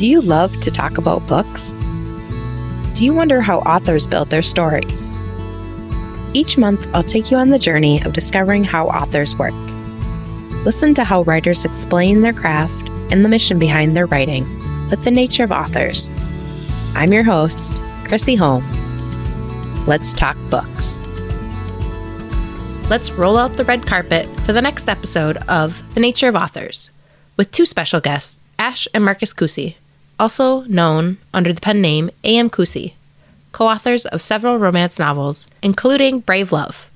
Do 0.00 0.06
you 0.06 0.22
love 0.22 0.58
to 0.62 0.70
talk 0.70 0.96
about 0.96 1.26
books? 1.26 1.74
Do 2.94 3.04
you 3.04 3.12
wonder 3.12 3.42
how 3.42 3.58
authors 3.58 4.06
build 4.06 4.30
their 4.30 4.40
stories? 4.40 5.18
Each 6.32 6.56
month, 6.56 6.88
I'll 6.94 7.02
take 7.02 7.30
you 7.30 7.36
on 7.36 7.50
the 7.50 7.58
journey 7.58 8.02
of 8.02 8.14
discovering 8.14 8.64
how 8.64 8.86
authors 8.86 9.36
work. 9.36 9.52
Listen 10.64 10.94
to 10.94 11.04
how 11.04 11.24
writers 11.24 11.66
explain 11.66 12.22
their 12.22 12.32
craft 12.32 12.88
and 13.12 13.22
the 13.22 13.28
mission 13.28 13.58
behind 13.58 13.94
their 13.94 14.06
writing 14.06 14.44
with 14.88 15.04
the 15.04 15.10
nature 15.10 15.44
of 15.44 15.52
authors. 15.52 16.14
I'm 16.94 17.12
your 17.12 17.24
host, 17.24 17.74
Chrissy 18.06 18.36
Holm. 18.36 18.64
Let's 19.84 20.14
talk 20.14 20.38
books. 20.48 20.98
Let's 22.88 23.10
roll 23.10 23.36
out 23.36 23.52
the 23.52 23.66
red 23.66 23.86
carpet 23.86 24.26
for 24.46 24.54
the 24.54 24.62
next 24.62 24.88
episode 24.88 25.36
of 25.46 25.82
The 25.92 26.00
Nature 26.00 26.28
of 26.28 26.36
Authors 26.36 26.90
with 27.36 27.52
two 27.52 27.66
special 27.66 28.00
guests, 28.00 28.40
Ash 28.58 28.88
and 28.94 29.04
Marcus 29.04 29.34
Kusi, 29.34 29.74
also 30.20 30.60
known 30.62 31.16
under 31.32 31.52
the 31.52 31.60
pen 31.60 31.80
name 31.80 32.10
A.M. 32.22 32.50
Kusi, 32.50 32.92
co 33.52 33.66
authors 33.66 34.04
of 34.06 34.22
several 34.22 34.58
romance 34.58 34.98
novels, 34.98 35.48
including 35.62 36.20
Brave 36.20 36.52
Love. 36.52 36.90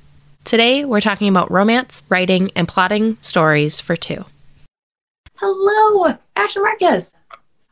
Today, 0.44 0.84
we're 0.84 1.00
talking 1.00 1.28
about 1.28 1.50
romance, 1.50 2.02
writing, 2.10 2.50
and 2.54 2.68
plotting 2.68 3.16
stories 3.22 3.80
for 3.80 3.96
two. 3.96 4.26
Hello, 5.36 6.16
Ash 6.36 6.54
and 6.54 6.62
Marcus. 6.62 7.14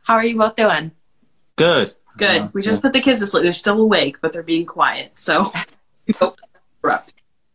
How 0.04 0.14
are 0.14 0.24
you 0.24 0.38
both 0.38 0.56
doing? 0.56 0.90
Good. 1.56 1.94
Good. 2.16 2.42
Uh, 2.42 2.48
we 2.54 2.62
just 2.62 2.78
yeah. 2.78 2.80
put 2.80 2.92
the 2.94 3.00
kids 3.00 3.20
to 3.20 3.26
sleep. 3.26 3.42
They're 3.42 3.52
still 3.52 3.80
awake, 3.80 4.16
but 4.20 4.32
they're 4.32 4.42
being 4.42 4.66
quiet. 4.66 5.16
So 5.16 5.52
we 6.06 6.14
hope 6.14 6.38
that's 6.40 6.60
abrupt. 6.78 7.14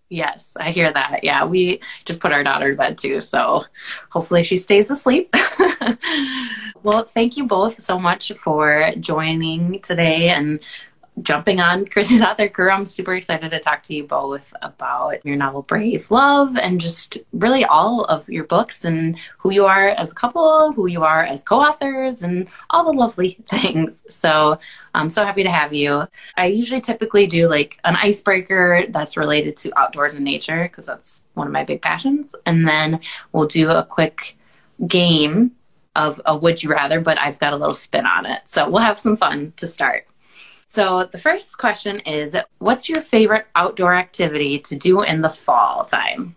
Yes, 0.09 0.55
I 0.57 0.71
hear 0.71 0.91
that. 0.91 1.23
Yeah, 1.23 1.45
we 1.45 1.81
just 2.05 2.21
put 2.21 2.31
our 2.31 2.43
daughter 2.43 2.71
to 2.71 2.77
bed 2.77 2.97
too, 2.97 3.19
so 3.19 3.65
hopefully 4.09 4.43
she 4.43 4.57
stays 4.57 4.89
asleep. 4.89 5.35
well, 6.83 7.03
thank 7.03 7.35
you 7.35 7.45
both 7.45 7.81
so 7.81 7.99
much 7.99 8.31
for 8.33 8.91
joining 8.99 9.81
today 9.81 10.29
and 10.29 10.61
jumping 11.21 11.59
on 11.59 11.85
Chris's 11.85 12.21
author 12.23 12.47
crew. 12.47 12.69
I'm 12.69 12.85
super 12.85 13.15
excited 13.15 13.51
to 13.51 13.59
talk 13.59 13.83
to 13.83 13.95
you 13.95 14.03
both 14.03 14.53
about 14.61 15.25
your 15.25 15.35
novel 15.35 15.63
Brave 15.63 16.09
Love 16.11 16.57
and 16.57 16.79
just 16.79 17.17
really 17.33 17.65
all 17.65 18.05
of 18.05 18.27
your 18.29 18.43
books 18.43 18.85
and 18.85 19.19
who 19.37 19.51
you 19.51 19.65
are 19.65 19.89
as 19.89 20.11
a 20.11 20.15
couple, 20.15 20.71
who 20.73 20.87
you 20.87 21.03
are 21.03 21.23
as 21.23 21.43
co-authors, 21.43 22.21
and 22.21 22.47
all 22.69 22.85
the 22.85 22.97
lovely 22.97 23.37
things. 23.49 24.03
So 24.07 24.59
I'm 24.93 25.11
so 25.11 25.25
happy 25.25 25.43
to 25.43 25.51
have 25.51 25.73
you. 25.73 26.07
I 26.35 26.47
usually 26.47 26.81
typically 26.81 27.27
do 27.27 27.47
like 27.47 27.79
an 27.83 27.95
icebreaker 27.95 28.85
that's 28.89 29.17
related 29.17 29.57
to 29.57 29.79
outdoors 29.79 30.13
and 30.13 30.23
nature 30.23 30.63
because 30.63 30.85
that's 30.85 31.23
one 31.33 31.47
of 31.47 31.53
my 31.53 31.63
big 31.63 31.81
passions. 31.81 32.35
And 32.45 32.67
then 32.67 32.99
we'll 33.31 33.47
do 33.47 33.69
a 33.69 33.83
quick 33.83 34.37
game 34.85 35.51
of 35.95 36.21
a 36.25 36.37
would 36.37 36.61
you 36.61 36.69
rather, 36.69 37.01
but 37.01 37.17
I've 37.17 37.39
got 37.39 37.53
a 37.53 37.57
little 37.57 37.73
spin 37.73 38.05
on 38.05 38.27
it. 38.27 38.41
So 38.45 38.69
we'll 38.69 38.83
have 38.83 38.99
some 38.99 39.17
fun 39.17 39.53
to 39.57 39.65
start. 39.65 40.07
So 40.77 41.09
the 41.11 41.17
first 41.17 41.57
question 41.57 42.01
is 42.01 42.35
what's 42.59 42.87
your 42.87 43.01
favorite 43.01 43.47
outdoor 43.55 43.95
activity 43.95 44.59
to 44.59 44.75
do 44.75 45.01
in 45.01 45.21
the 45.21 45.29
fall 45.29 45.85
time? 45.85 46.35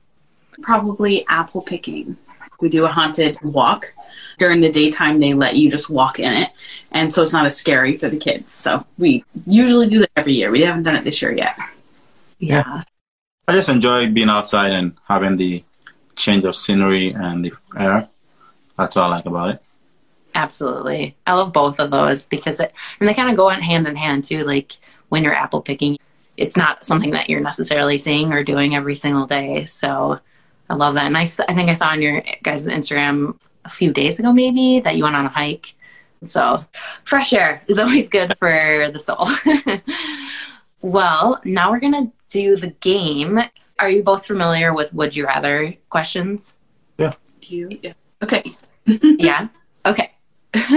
Probably 0.63 1.27
apple 1.29 1.61
picking. 1.61 2.17
We 2.59 2.71
do 2.71 2.87
a 2.87 2.89
haunted 2.89 3.37
walk. 3.43 3.93
During 4.39 4.63
the 4.63 4.73
daytime, 4.73 5.21
they 5.21 5.35
let 5.35 5.57
you 5.57 5.71
just 5.71 5.91
walk 5.91 6.19
in 6.19 6.33
it. 6.33 6.49
And 6.91 7.13
so 7.13 7.23
it's 7.23 7.35
not 7.35 7.45
as 7.45 7.55
scary 7.55 7.99
for 7.99 8.09
the 8.09 8.17
kids. 8.17 8.51
So 8.51 8.87
we 8.97 9.27
usually 9.47 9.89
do 9.89 9.99
that 9.99 10.11
every 10.17 10.33
year. 10.33 10.51
We 10.51 10.63
haven't 10.63 10.85
done 10.85 10.97
it 10.97 11.05
this 11.05 11.21
year 11.21 11.33
yet. 11.33 11.55
Yeah. 12.39 12.85
I 13.47 13.53
just 13.53 13.69
enjoy 13.69 14.11
being 14.11 14.31
outside 14.31 14.73
and 14.73 14.97
having 15.07 15.37
the 15.37 15.63
change 16.17 16.47
of 16.47 16.57
scenery 16.57 17.13
and 17.13 17.45
the 17.45 17.53
air. 17.79 18.09
That's 18.79 18.97
what 18.97 19.05
I 19.05 19.09
like 19.09 19.27
about 19.27 19.51
it. 19.51 19.63
Absolutely. 20.35 21.17
I 21.27 21.35
love 21.35 21.53
both 21.53 21.81
of 21.81 21.91
those 21.91 22.25
because 22.25 22.61
it, 22.61 22.73
and 22.99 23.09
they 23.09 23.15
kind 23.15 23.31
of 23.31 23.37
go 23.37 23.51
in 23.51 23.61
hand 23.61 23.87
in 23.87 23.97
hand 23.97 24.25
too. 24.25 24.45
Like 24.45 24.75
when 25.09 25.25
you're 25.25 25.35
apple 25.35 25.61
picking, 25.61 25.99
it's 26.37 26.57
not 26.57 26.85
something 26.85 27.11
that 27.11 27.29
you're 27.29 27.41
necessarily 27.41 27.99
seeing 27.99 28.33
or 28.33 28.45
doing 28.45 28.75
every 28.75 28.95
single 28.95 29.27
day. 29.27 29.65
So 29.67 30.21
I 30.69 30.75
love 30.75 30.95
that. 30.95 31.07
And 31.07 31.19
I, 31.19 31.23
I 31.23 31.55
think 31.55 31.69
I 31.69 31.75
saw 31.75 31.89
on 31.89 32.01
your 32.01 32.23
guys' 32.43 32.67
Instagram 32.67 33.37
a 33.65 33.69
few 33.69 33.93
days 33.93 34.19
ago, 34.19 34.33
maybe 34.33 34.81
that 34.81 34.97
you 34.97 35.03
went 35.05 35.17
on 35.17 35.27
a 35.27 35.31
hike. 35.31 35.75
So 36.23 36.65
fresh 37.05 37.33
air 37.33 37.63
is 37.67 37.79
always 37.81 38.09
good 38.09 38.37
for 38.39 38.91
the 38.93 39.01
soul. 39.01 39.29
well, 40.83 41.41
now 41.45 41.71
we're 41.71 41.81
going 41.81 42.07
to 42.07 42.13
do 42.29 42.57
the 42.57 42.69
game. 42.69 43.41
Are 43.79 43.91
you 43.91 44.03
both 44.03 44.27
familiar 44.27 44.73
with 44.73 44.95
Would 44.95 45.17
You 45.17 45.27
Rather 45.27 45.75
questions? 45.89 46.55
Do 47.41 47.57
you? 47.57 47.79
Yeah. 47.83 47.93
Okay. 48.23 48.55
yeah. 48.87 49.49
Okay. 49.87 50.13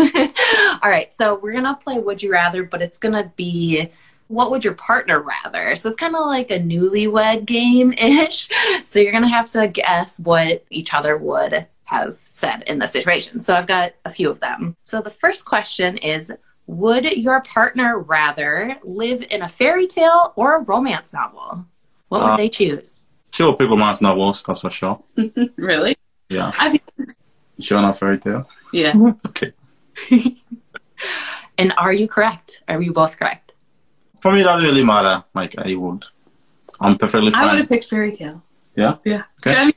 All 0.84 0.90
right. 0.90 1.14
So 1.14 1.36
we're 1.42 1.54
gonna 1.54 1.76
play 1.82 1.98
Would 2.00 2.22
You 2.22 2.32
Rather, 2.32 2.64
but 2.64 2.82
it's 2.82 2.98
gonna 2.98 3.32
be 3.36 3.90
what 4.28 4.50
would 4.52 4.64
your 4.64 4.74
partner 4.74 5.20
rather? 5.22 5.76
So 5.76 5.90
it's 5.90 5.98
kind 5.98 6.16
of 6.16 6.26
like 6.26 6.50
a 6.50 6.60
newlywed 6.60 7.46
game 7.46 7.94
ish. 7.94 8.50
So 8.84 9.00
you're 9.00 9.12
gonna 9.12 9.28
have 9.30 9.50
to 9.52 9.68
guess 9.68 10.20
what 10.20 10.64
each 10.70 10.94
other 10.94 11.18
would 11.18 11.68
have 11.86 12.18
said 12.30 12.64
in 12.68 12.80
the 12.80 12.88
situation. 12.88 13.42
So 13.42 13.54
I've 13.56 13.68
got 13.68 13.94
a 14.06 14.10
few 14.10 14.30
of 14.30 14.40
them. 14.40 14.76
So 14.84 15.02
the 15.02 15.10
first 15.10 15.46
question 15.46 15.98
is 15.98 16.32
Would 16.68 17.06
your 17.18 17.42
partner 17.42 18.00
rather 18.00 18.78
live 18.84 19.24
in 19.30 19.42
a 19.42 19.50
fairy 19.50 19.88
tale 19.88 20.34
or 20.36 20.56
a 20.58 20.60
romance 20.62 21.14
novel? 21.14 21.66
What 22.10 22.22
would 22.24 22.32
Uh, 22.32 22.38
they 22.38 22.50
choose? 22.50 23.02
Sure, 23.32 23.54
people 23.56 23.76
might 23.78 23.86
romance 23.86 24.02
novels, 24.02 24.44
that's 24.44 24.62
for 24.62 24.70
sure. 24.72 25.02
really? 25.58 25.96
Yeah. 26.30 26.52
I 26.60 26.70
think, 26.70 26.84
Sure, 27.60 27.82
not 27.82 27.98
fairy 28.00 28.18
tale. 28.20 28.48
yeah. 28.72 28.94
Okay. 29.28 29.52
And 31.58 31.74
are 31.78 31.94
you 31.94 32.08
correct? 32.08 32.62
Are 32.68 32.82
you 32.82 32.94
both 32.94 33.18
correct? 33.18 33.52
For 34.22 34.32
me, 34.32 34.42
it 34.42 34.44
doesn't 34.44 34.66
really 34.66 34.84
matter. 34.84 35.24
Like, 35.36 35.58
I 35.58 35.76
would. 35.76 36.06
I'm 36.80 36.98
perfectly 36.98 37.32
fine. 37.32 37.42
I 37.42 37.44
would 37.44 37.50
fine. 37.52 37.58
have 37.60 37.70
picked 37.70 37.90
fairy 37.90 38.12
tale. 38.12 38.42
Yeah? 38.76 38.98
Yeah. 39.04 39.24
Okay. 39.40 39.56
I 39.56 39.66
mean, 39.66 39.74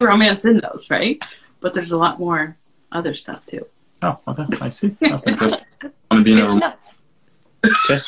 romance 0.00 0.44
in 0.44 0.58
those, 0.58 0.90
right? 0.90 1.22
But 1.60 1.74
there's 1.74 1.92
a 1.92 1.98
lot 1.98 2.18
more 2.18 2.56
other 2.90 3.14
stuff 3.14 3.46
too. 3.46 3.66
Oh, 4.02 4.18
okay. 4.26 4.46
I 4.60 4.70
see. 4.70 4.96
That's 5.00 5.26
interesting. 5.26 5.66
I 5.82 5.90
want 6.10 6.20
to 6.20 6.22
be 6.24 6.32
in 6.32 6.38
a 6.38 6.48
Good 6.48 6.60
to 6.60 6.76
room. 7.64 8.02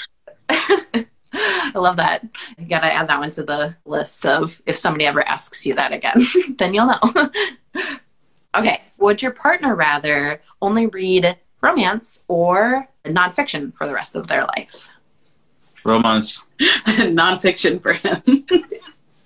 Okay. 0.46 1.06
I 1.34 1.78
love 1.78 1.96
that. 1.96 2.26
You 2.58 2.66
gotta 2.66 2.92
add 2.92 3.08
that 3.08 3.18
one 3.18 3.30
to 3.30 3.42
the 3.42 3.76
list 3.84 4.26
of 4.26 4.60
if 4.66 4.76
somebody 4.76 5.06
ever 5.06 5.26
asks 5.26 5.64
you 5.64 5.74
that 5.74 5.92
again, 5.92 6.20
then 6.58 6.74
you'll 6.74 6.86
know. 6.86 7.30
okay. 8.54 8.82
Would 8.98 9.22
your 9.22 9.32
partner 9.32 9.74
rather 9.74 10.40
only 10.60 10.86
read 10.86 11.36
romance 11.62 12.20
or 12.28 12.88
nonfiction 13.04 13.74
for 13.74 13.86
the 13.86 13.94
rest 13.94 14.14
of 14.14 14.26
their 14.28 14.44
life? 14.44 14.88
Romance. 15.84 16.44
Nonfiction 16.86 17.80
for 17.82 17.92
him. 17.94 18.44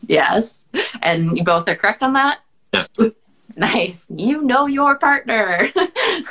Yes. 0.09 0.65
And 1.03 1.37
you 1.37 1.43
both 1.43 1.69
are 1.69 1.75
correct 1.75 2.01
on 2.03 2.13
that? 2.13 2.39
Yes. 2.73 2.89
Nice. 3.59 4.07
You 4.11 4.43
know 4.43 4.67
your 4.67 4.97
partner. 4.97 5.71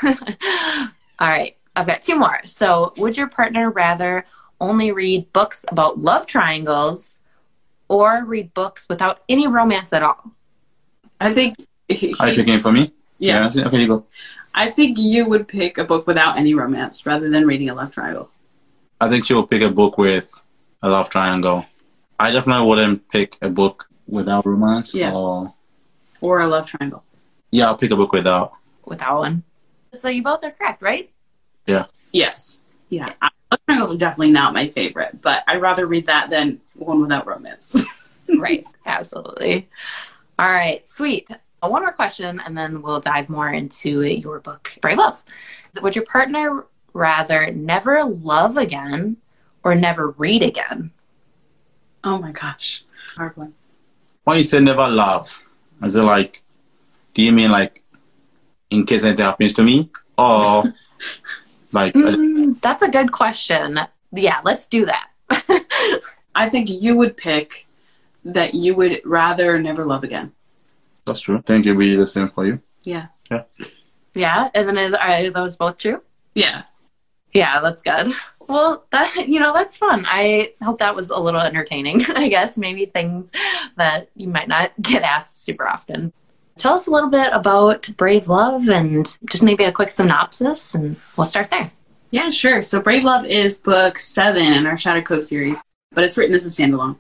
All 0.04 1.28
right. 1.28 1.58
I've 1.76 1.88
got 1.88 2.04
two 2.04 2.16
more. 2.18 2.40
So, 2.46 2.94
would 2.98 3.18
your 3.18 3.28
partner 3.28 3.72
rather 3.72 4.26
only 4.62 4.92
read 4.92 5.34
books 5.34 5.66
about 5.70 5.98
love 5.98 6.28
triangles 6.28 7.18
or 7.88 8.24
read 8.26 8.54
books 8.54 8.86
without 8.88 9.22
any 9.28 9.48
romance 9.48 9.92
at 9.92 10.04
all? 10.04 10.32
I 11.20 11.34
think. 11.34 11.66
He, 11.90 12.14
Are 12.20 12.30
you 12.30 12.36
picking 12.36 12.60
for 12.60 12.72
me? 12.72 12.94
yeah. 13.18 13.44
I 13.46 13.50
see. 13.50 13.64
Okay, 13.64 13.78
you 13.80 13.88
go. 13.88 14.06
I 14.58 14.72
think 14.72 14.98
you 14.98 15.28
would 15.28 15.48
pick 15.48 15.78
a 15.78 15.84
book 15.84 16.08
without 16.08 16.38
any 16.38 16.54
romance 16.54 17.06
rather 17.06 17.30
than 17.30 17.46
reading 17.46 17.70
a 17.70 17.76
love 17.76 17.92
triangle. 17.94 18.30
I 19.02 19.10
think 19.10 19.26
she 19.26 19.34
will 19.34 19.46
pick 19.46 19.62
a 19.62 19.70
book 19.70 19.98
with 19.98 20.32
a 20.82 20.88
love 20.90 21.10
triangle. 21.10 21.66
I 22.18 22.32
definitely 22.32 22.66
wouldn't 22.66 23.10
pick 23.10 23.38
a 23.42 23.50
book 23.50 23.88
without 24.08 24.46
romance. 24.46 24.96
Yeah. 24.96 25.12
Or 25.14 25.54
Or 26.22 26.40
a 26.40 26.48
love 26.48 26.68
triangle. 26.68 27.04
yeah, 27.52 27.66
I'll 27.68 27.76
pick 27.76 27.92
a 27.92 27.96
book 27.98 28.14
without. 28.14 28.54
Without 28.86 29.20
one. 29.20 29.44
So, 29.94 30.08
you 30.10 30.24
both 30.24 30.44
are 30.44 30.52
correct, 30.52 30.82
right? 30.82 31.10
Yeah. 31.68 31.86
Yes. 32.12 32.62
Yeah. 32.90 33.12
I- 33.22 33.30
Love 33.52 33.60
triangles 33.68 33.94
are 33.94 33.98
definitely 33.98 34.32
not 34.32 34.54
my 34.56 34.68
favorite, 34.70 35.22
but 35.22 35.44
I'd 35.48 35.62
rather 35.62 35.86
read 35.86 36.08
that 36.08 36.32
than 36.32 36.60
one 36.74 37.00
without 37.00 37.28
romance. 37.28 37.76
right. 38.40 38.66
Absolutely. 38.88 39.70
All 40.40 40.50
right. 40.52 40.88
Sweet. 40.90 41.30
One 41.70 41.82
more 41.84 41.92
question, 41.92 42.42
and 42.46 42.58
then 42.58 42.82
we'll 42.82 43.00
dive 43.00 43.30
more 43.30 43.50
into 43.50 44.02
your 44.02 44.40
book, 44.40 44.78
Brave 44.82 44.98
Love. 44.98 45.24
Would 45.82 45.96
your 45.96 46.06
partner 46.06 46.66
rather 46.94 47.52
never 47.52 48.04
love 48.04 48.58
again 48.58 49.18
or 49.64 49.76
never 49.76 50.10
read 50.12 50.42
again? 50.44 50.92
oh 52.06 52.20
my 52.20 52.32
gosh. 52.32 52.84
Hard 53.18 53.36
one. 53.36 53.54
When 54.24 54.38
you 54.38 54.44
say 54.44 54.60
never 54.60 54.88
love, 54.88 55.42
is 55.82 55.96
it 55.96 56.04
like, 56.04 56.44
do 57.16 57.22
you 57.24 57.32
mean 57.32 57.50
like 57.52 57.84
in 58.70 58.86
case 58.86 59.04
anything 59.04 59.26
happens 59.26 59.54
to 59.56 59.64
me? 59.64 59.90
Or 60.18 60.64
like, 61.72 61.94
Mm, 61.96 62.60
that's 62.62 62.84
a 62.84 62.90
good 62.90 63.12
question. 63.12 63.80
Yeah, 64.12 64.40
let's 64.44 64.68
do 64.68 64.86
that. 64.86 65.10
I 66.36 66.48
think 66.50 66.70
you 66.70 66.96
would 66.96 67.18
pick 67.18 67.66
that 68.24 68.54
you 68.54 68.76
would 68.76 69.02
rather 69.04 69.60
never 69.60 69.86
love 69.86 70.04
again. 70.04 70.32
That's 71.06 71.20
true. 71.22 71.38
I 71.38 71.42
think 71.42 71.66
it'll 71.66 71.78
be 71.80 71.96
the 71.96 72.08
same 72.08 72.30
for 72.30 72.46
you. 72.46 72.62
Yeah. 72.84 73.08
yeah, 73.32 73.44
Yeah. 74.14 74.50
and 74.54 74.68
then 74.68 74.78
is, 74.78 74.94
are 74.94 75.30
those 75.30 75.58
both 75.58 75.78
true? 75.78 76.02
Yeah. 76.34 76.64
Yeah, 77.34 77.60
that's 77.62 77.82
good. 77.84 78.14
Well, 78.48 78.86
that 78.92 79.28
you 79.28 79.40
know, 79.40 79.54
that's 79.54 79.76
fun. 79.76 80.06
I 80.08 80.54
hope 80.62 80.80
that 80.80 80.96
was 80.96 81.10
a 81.10 81.18
little 81.20 81.42
entertaining. 81.42 82.06
I 82.16 82.28
guess 82.30 82.58
maybe 82.58 82.86
things 82.86 83.32
that 83.76 84.10
you 84.16 84.28
might 84.28 84.48
not 84.48 84.72
get 84.82 85.02
asked 85.04 85.44
super 85.44 85.68
often. 85.68 86.14
Tell 86.58 86.74
us 86.74 86.88
a 86.88 86.92
little 86.92 87.10
bit 87.10 87.30
about 87.34 87.90
Brave 87.98 88.28
Love 88.30 88.70
and 88.70 89.18
just 89.30 89.44
maybe 89.44 89.64
a 89.66 89.72
quick 89.74 89.90
synopsis, 89.92 90.74
and 90.74 90.96
we'll 91.18 91.26
start 91.26 91.50
there. 91.50 91.72
Yeah, 92.12 92.30
sure. 92.30 92.62
So 92.62 92.80
Brave 92.82 93.04
Love 93.04 93.26
is 93.26 93.58
book 93.58 94.00
seven 94.00 94.54
in 94.54 94.66
our 94.66 94.78
Shattered 94.78 95.06
Cove 95.06 95.26
series, 95.26 95.62
but 95.92 96.04
it's 96.06 96.18
written 96.18 96.36
as 96.36 96.46
a 96.46 96.50
standalone. 96.50 96.96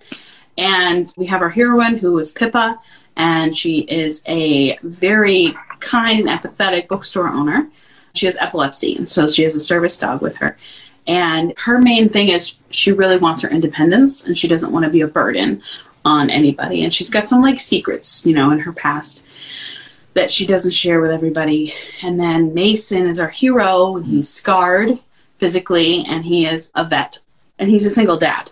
And 0.57 1.13
we 1.15 1.27
have 1.27 1.41
our 1.41 1.49
heroine 1.49 1.97
who 1.97 2.17
is 2.19 2.31
Pippa, 2.33 2.79
and 3.15 3.57
she 3.57 3.79
is 3.79 4.21
a 4.27 4.77
very 4.83 5.55
kind 5.79 6.27
and 6.27 6.29
empathetic 6.29 6.87
bookstore 6.87 7.27
owner. 7.27 7.67
She 8.13 8.25
has 8.25 8.37
epilepsy, 8.37 8.95
and 8.95 9.09
so 9.09 9.27
she 9.27 9.43
has 9.43 9.55
a 9.55 9.59
service 9.59 9.97
dog 9.97 10.21
with 10.21 10.37
her. 10.37 10.57
And 11.07 11.53
her 11.57 11.79
main 11.79 12.09
thing 12.09 12.29
is 12.29 12.57
she 12.71 12.91
really 12.91 13.17
wants 13.17 13.41
her 13.43 13.49
independence 13.49 14.25
and 14.25 14.37
she 14.37 14.47
doesn't 14.47 14.71
want 14.71 14.85
to 14.85 14.91
be 14.91 15.01
a 15.01 15.07
burden 15.07 15.61
on 16.03 16.29
anybody. 16.29 16.83
And 16.83 16.93
she's 16.93 17.09
got 17.09 17.27
some 17.27 17.41
like 17.41 17.59
secrets, 17.59 18.25
you 18.25 18.33
know, 18.33 18.51
in 18.51 18.59
her 18.59 18.73
past 18.73 19.23
that 20.13 20.31
she 20.31 20.45
doesn't 20.45 20.71
share 20.71 21.01
with 21.01 21.11
everybody. 21.11 21.73
And 22.01 22.19
then 22.19 22.53
Mason 22.53 23.07
is 23.07 23.19
our 23.19 23.29
hero. 23.29 23.95
He's 23.97 24.29
scarred 24.29 24.99
physically 25.37 26.05
and 26.07 26.25
he 26.25 26.45
is 26.45 26.71
a 26.73 26.85
vet 26.85 27.19
and 27.59 27.69
he's 27.69 27.85
a 27.85 27.89
single 27.89 28.17
dad. 28.17 28.49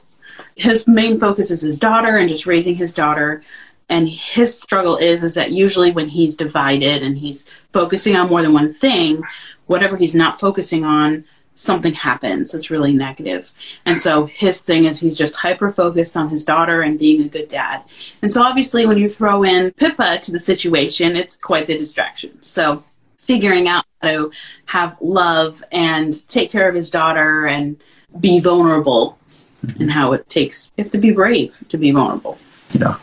His 0.56 0.88
main 0.88 1.20
focus 1.20 1.50
is 1.50 1.62
his 1.62 1.80
daughter 1.80 2.18
and 2.18 2.30
just 2.30 2.46
raising 2.46 2.76
his 2.76 2.94
daughter. 2.94 3.44
And 3.90 4.10
his 4.10 4.60
struggle 4.60 4.98
is 4.98 5.24
is 5.24 5.34
that 5.36 5.52
usually 5.52 5.92
when 5.92 6.10
he's 6.10 6.36
divided 6.36 7.04
and 7.04 7.18
he's 7.18 7.46
focusing 7.72 8.16
on 8.16 8.30
more 8.30 8.42
than 8.42 8.54
one 8.54 8.74
thing, 8.74 9.24
whatever 9.68 9.98
he's 9.98 10.16
not 10.16 10.40
focusing 10.40 10.84
on 10.84 11.26
something 11.56 11.94
happens 11.94 12.52
that's 12.52 12.72
really 12.72 12.94
negative. 12.94 13.52
And 13.86 13.98
so 13.98 14.26
his 14.26 14.62
thing 14.62 14.86
is 14.86 15.00
he's 15.00 15.18
just 15.18 15.36
hyper 15.36 15.70
focused 15.70 16.18
on 16.18 16.30
his 16.30 16.44
daughter 16.44 16.82
and 16.82 16.98
being 16.98 17.22
a 17.22 17.30
good 17.30 17.48
dad. 17.48 17.84
And 18.22 18.32
so 18.32 18.42
obviously 18.44 18.86
when 18.86 18.98
you 18.98 19.08
throw 19.08 19.44
in 19.44 19.72
Pippa 19.72 20.20
to 20.20 20.32
the 20.32 20.40
situation, 20.40 21.16
it's 21.16 21.36
quite 21.36 21.68
the 21.68 21.78
distraction. 21.78 22.40
So 22.42 22.84
figuring 23.22 23.68
out 23.68 23.86
how 24.02 24.10
to 24.10 24.32
have 24.66 24.98
love 25.00 25.64
and 25.72 26.28
take 26.28 26.52
care 26.52 26.68
of 26.68 26.76
his 26.76 26.90
daughter 26.90 27.46
and 27.46 27.82
be 28.20 28.40
vulnerable 28.40 29.18
mm-hmm. 29.66 29.84
and 29.84 29.92
how 29.92 30.14
it 30.14 30.28
takes 30.30 30.72
you 30.78 30.84
have 30.84 30.92
to 30.92 30.98
be 30.98 31.12
brave 31.12 31.56
to 31.70 31.78
be 31.78 31.92
vulnerable. 31.92 32.38
Yeah. 32.74 32.98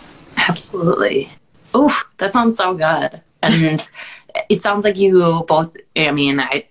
Absolutely. 0.49 1.31
Oof, 1.75 2.07
that 2.19 2.33
sounds 2.33 2.57
so 2.57 2.75
good. 2.75 3.23
And 3.43 3.89
it 4.49 4.63
sounds 4.63 4.85
like 4.85 4.97
you 4.97 5.45
both 5.49 5.77
I 5.97 6.11
mean, 6.11 6.41
I 6.41 6.67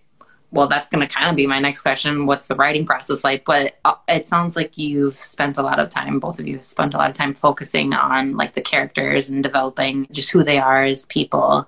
well, 0.52 0.68
that's 0.68 0.90
going 0.90 1.08
to 1.08 1.14
kind 1.14 1.30
of 1.30 1.36
be 1.36 1.46
my 1.46 1.60
next 1.60 1.82
question. 1.82 2.26
What's 2.26 2.48
the 2.48 2.56
writing 2.56 2.86
process 2.86 3.24
like? 3.24 3.46
But 3.46 3.78
uh, 3.86 3.96
it 4.08 4.26
sounds 4.26 4.56
like 4.56 4.78
you've 4.78 5.16
spent 5.16 5.58
a 5.58 5.62
lot 5.62 5.80
of 5.80 5.90
time, 5.90 6.20
both 6.20 6.40
of 6.40 6.48
you 6.48 6.56
have 6.56 6.64
spent 6.64 6.96
a 6.96 6.98
lot 6.98 7.10
of 7.10 7.16
time 7.16 7.36
focusing 7.36 7.94
on 7.94 8.36
like 8.36 8.54
the 8.54 8.62
characters 8.62 9.30
and 9.30 9.44
developing 9.44 10.08
just 10.12 10.32
who 10.32 10.44
they 10.44 10.58
are 10.58 10.84
as 10.84 11.06
people. 11.06 11.68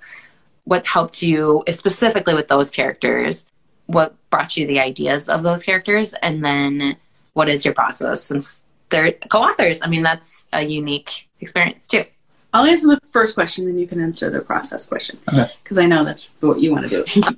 What 0.63 0.87
helped 0.87 1.21
you 1.21 1.63
specifically 1.69 2.33
with 2.33 2.47
those 2.47 2.71
characters? 2.71 3.45
What 3.85 4.15
brought 4.31 4.57
you 4.57 4.65
the 4.65 4.79
ideas 4.79 5.29
of 5.29 5.43
those 5.43 5.61
characters? 5.61 6.15
And 6.15 6.43
then 6.43 6.97
what 7.33 7.49
is 7.49 7.63
your 7.63 7.75
process 7.75 8.23
since 8.23 8.61
they're 8.89 9.11
co 9.29 9.43
authors? 9.43 9.79
I 9.83 9.87
mean, 9.87 10.01
that's 10.01 10.45
a 10.53 10.63
unique 10.63 11.27
experience 11.41 11.87
too. 11.87 12.05
I'll 12.53 12.65
answer 12.65 12.87
the 12.87 12.99
first 13.11 13.35
question, 13.35 13.67
and 13.67 13.79
you 13.79 13.87
can 13.87 14.01
answer 14.01 14.29
the 14.29 14.41
process 14.41 14.85
question 14.85 15.19
because 15.25 15.49
okay. 15.71 15.83
I 15.83 15.85
know 15.85 16.03
that's 16.03 16.29
what 16.41 16.59
you 16.59 16.71
want 16.71 16.89
to 16.89 17.03
do. 17.03 17.35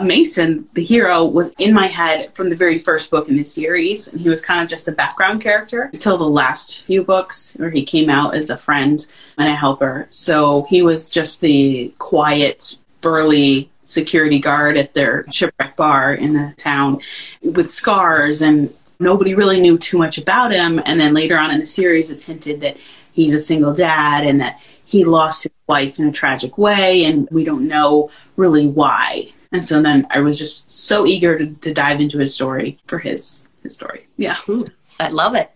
Mason, 0.00 0.68
the 0.74 0.84
hero, 0.84 1.24
was 1.24 1.52
in 1.58 1.72
my 1.72 1.88
head 1.88 2.32
from 2.34 2.50
the 2.50 2.56
very 2.56 2.78
first 2.78 3.10
book 3.10 3.28
in 3.28 3.36
the 3.36 3.44
series, 3.44 4.06
and 4.06 4.20
he 4.20 4.28
was 4.28 4.40
kind 4.40 4.62
of 4.62 4.68
just 4.68 4.86
a 4.86 4.92
background 4.92 5.40
character 5.40 5.90
until 5.92 6.16
the 6.16 6.28
last 6.28 6.82
few 6.84 7.02
books 7.02 7.54
where 7.56 7.70
he 7.70 7.84
came 7.84 8.08
out 8.08 8.34
as 8.34 8.48
a 8.48 8.56
friend 8.56 9.06
and 9.36 9.48
a 9.48 9.56
helper. 9.56 10.06
So 10.10 10.66
he 10.70 10.82
was 10.82 11.10
just 11.10 11.40
the 11.40 11.92
quiet, 11.98 12.78
burly 13.00 13.70
security 13.84 14.38
guard 14.38 14.76
at 14.76 14.94
their 14.94 15.24
shipwreck 15.32 15.74
bar 15.74 16.14
in 16.14 16.34
the 16.34 16.52
town 16.58 17.00
with 17.42 17.70
scars 17.70 18.42
and 18.42 18.72
nobody 19.00 19.34
really 19.34 19.60
knew 19.60 19.78
too 19.78 19.96
much 19.96 20.18
about 20.18 20.52
him 20.52 20.80
and 20.84 21.00
then 21.00 21.14
later 21.14 21.38
on 21.38 21.50
in 21.50 21.58
the 21.58 21.64
series 21.64 22.10
it's 22.10 22.26
hinted 22.26 22.60
that 22.60 22.76
he's 23.18 23.34
a 23.34 23.38
single 23.38 23.74
dad 23.74 24.24
and 24.24 24.40
that 24.40 24.60
he 24.84 25.04
lost 25.04 25.42
his 25.42 25.52
wife 25.66 25.98
in 25.98 26.08
a 26.08 26.12
tragic 26.12 26.56
way 26.56 27.04
and 27.04 27.28
we 27.30 27.44
don't 27.44 27.66
know 27.66 28.10
really 28.36 28.66
why 28.66 29.30
and 29.52 29.64
so 29.64 29.80
then 29.80 30.06
I 30.10 30.20
was 30.20 30.38
just 30.38 30.70
so 30.70 31.06
eager 31.06 31.38
to, 31.38 31.46
to 31.46 31.72
dive 31.72 32.00
into 32.00 32.18
his 32.18 32.34
story 32.34 32.78
for 32.86 32.98
his 32.98 33.48
his 33.62 33.74
story. 33.74 34.06
Yeah. 34.16 34.36
Ooh, 34.48 34.68
I 35.00 35.08
love 35.08 35.34
it. 35.34 35.50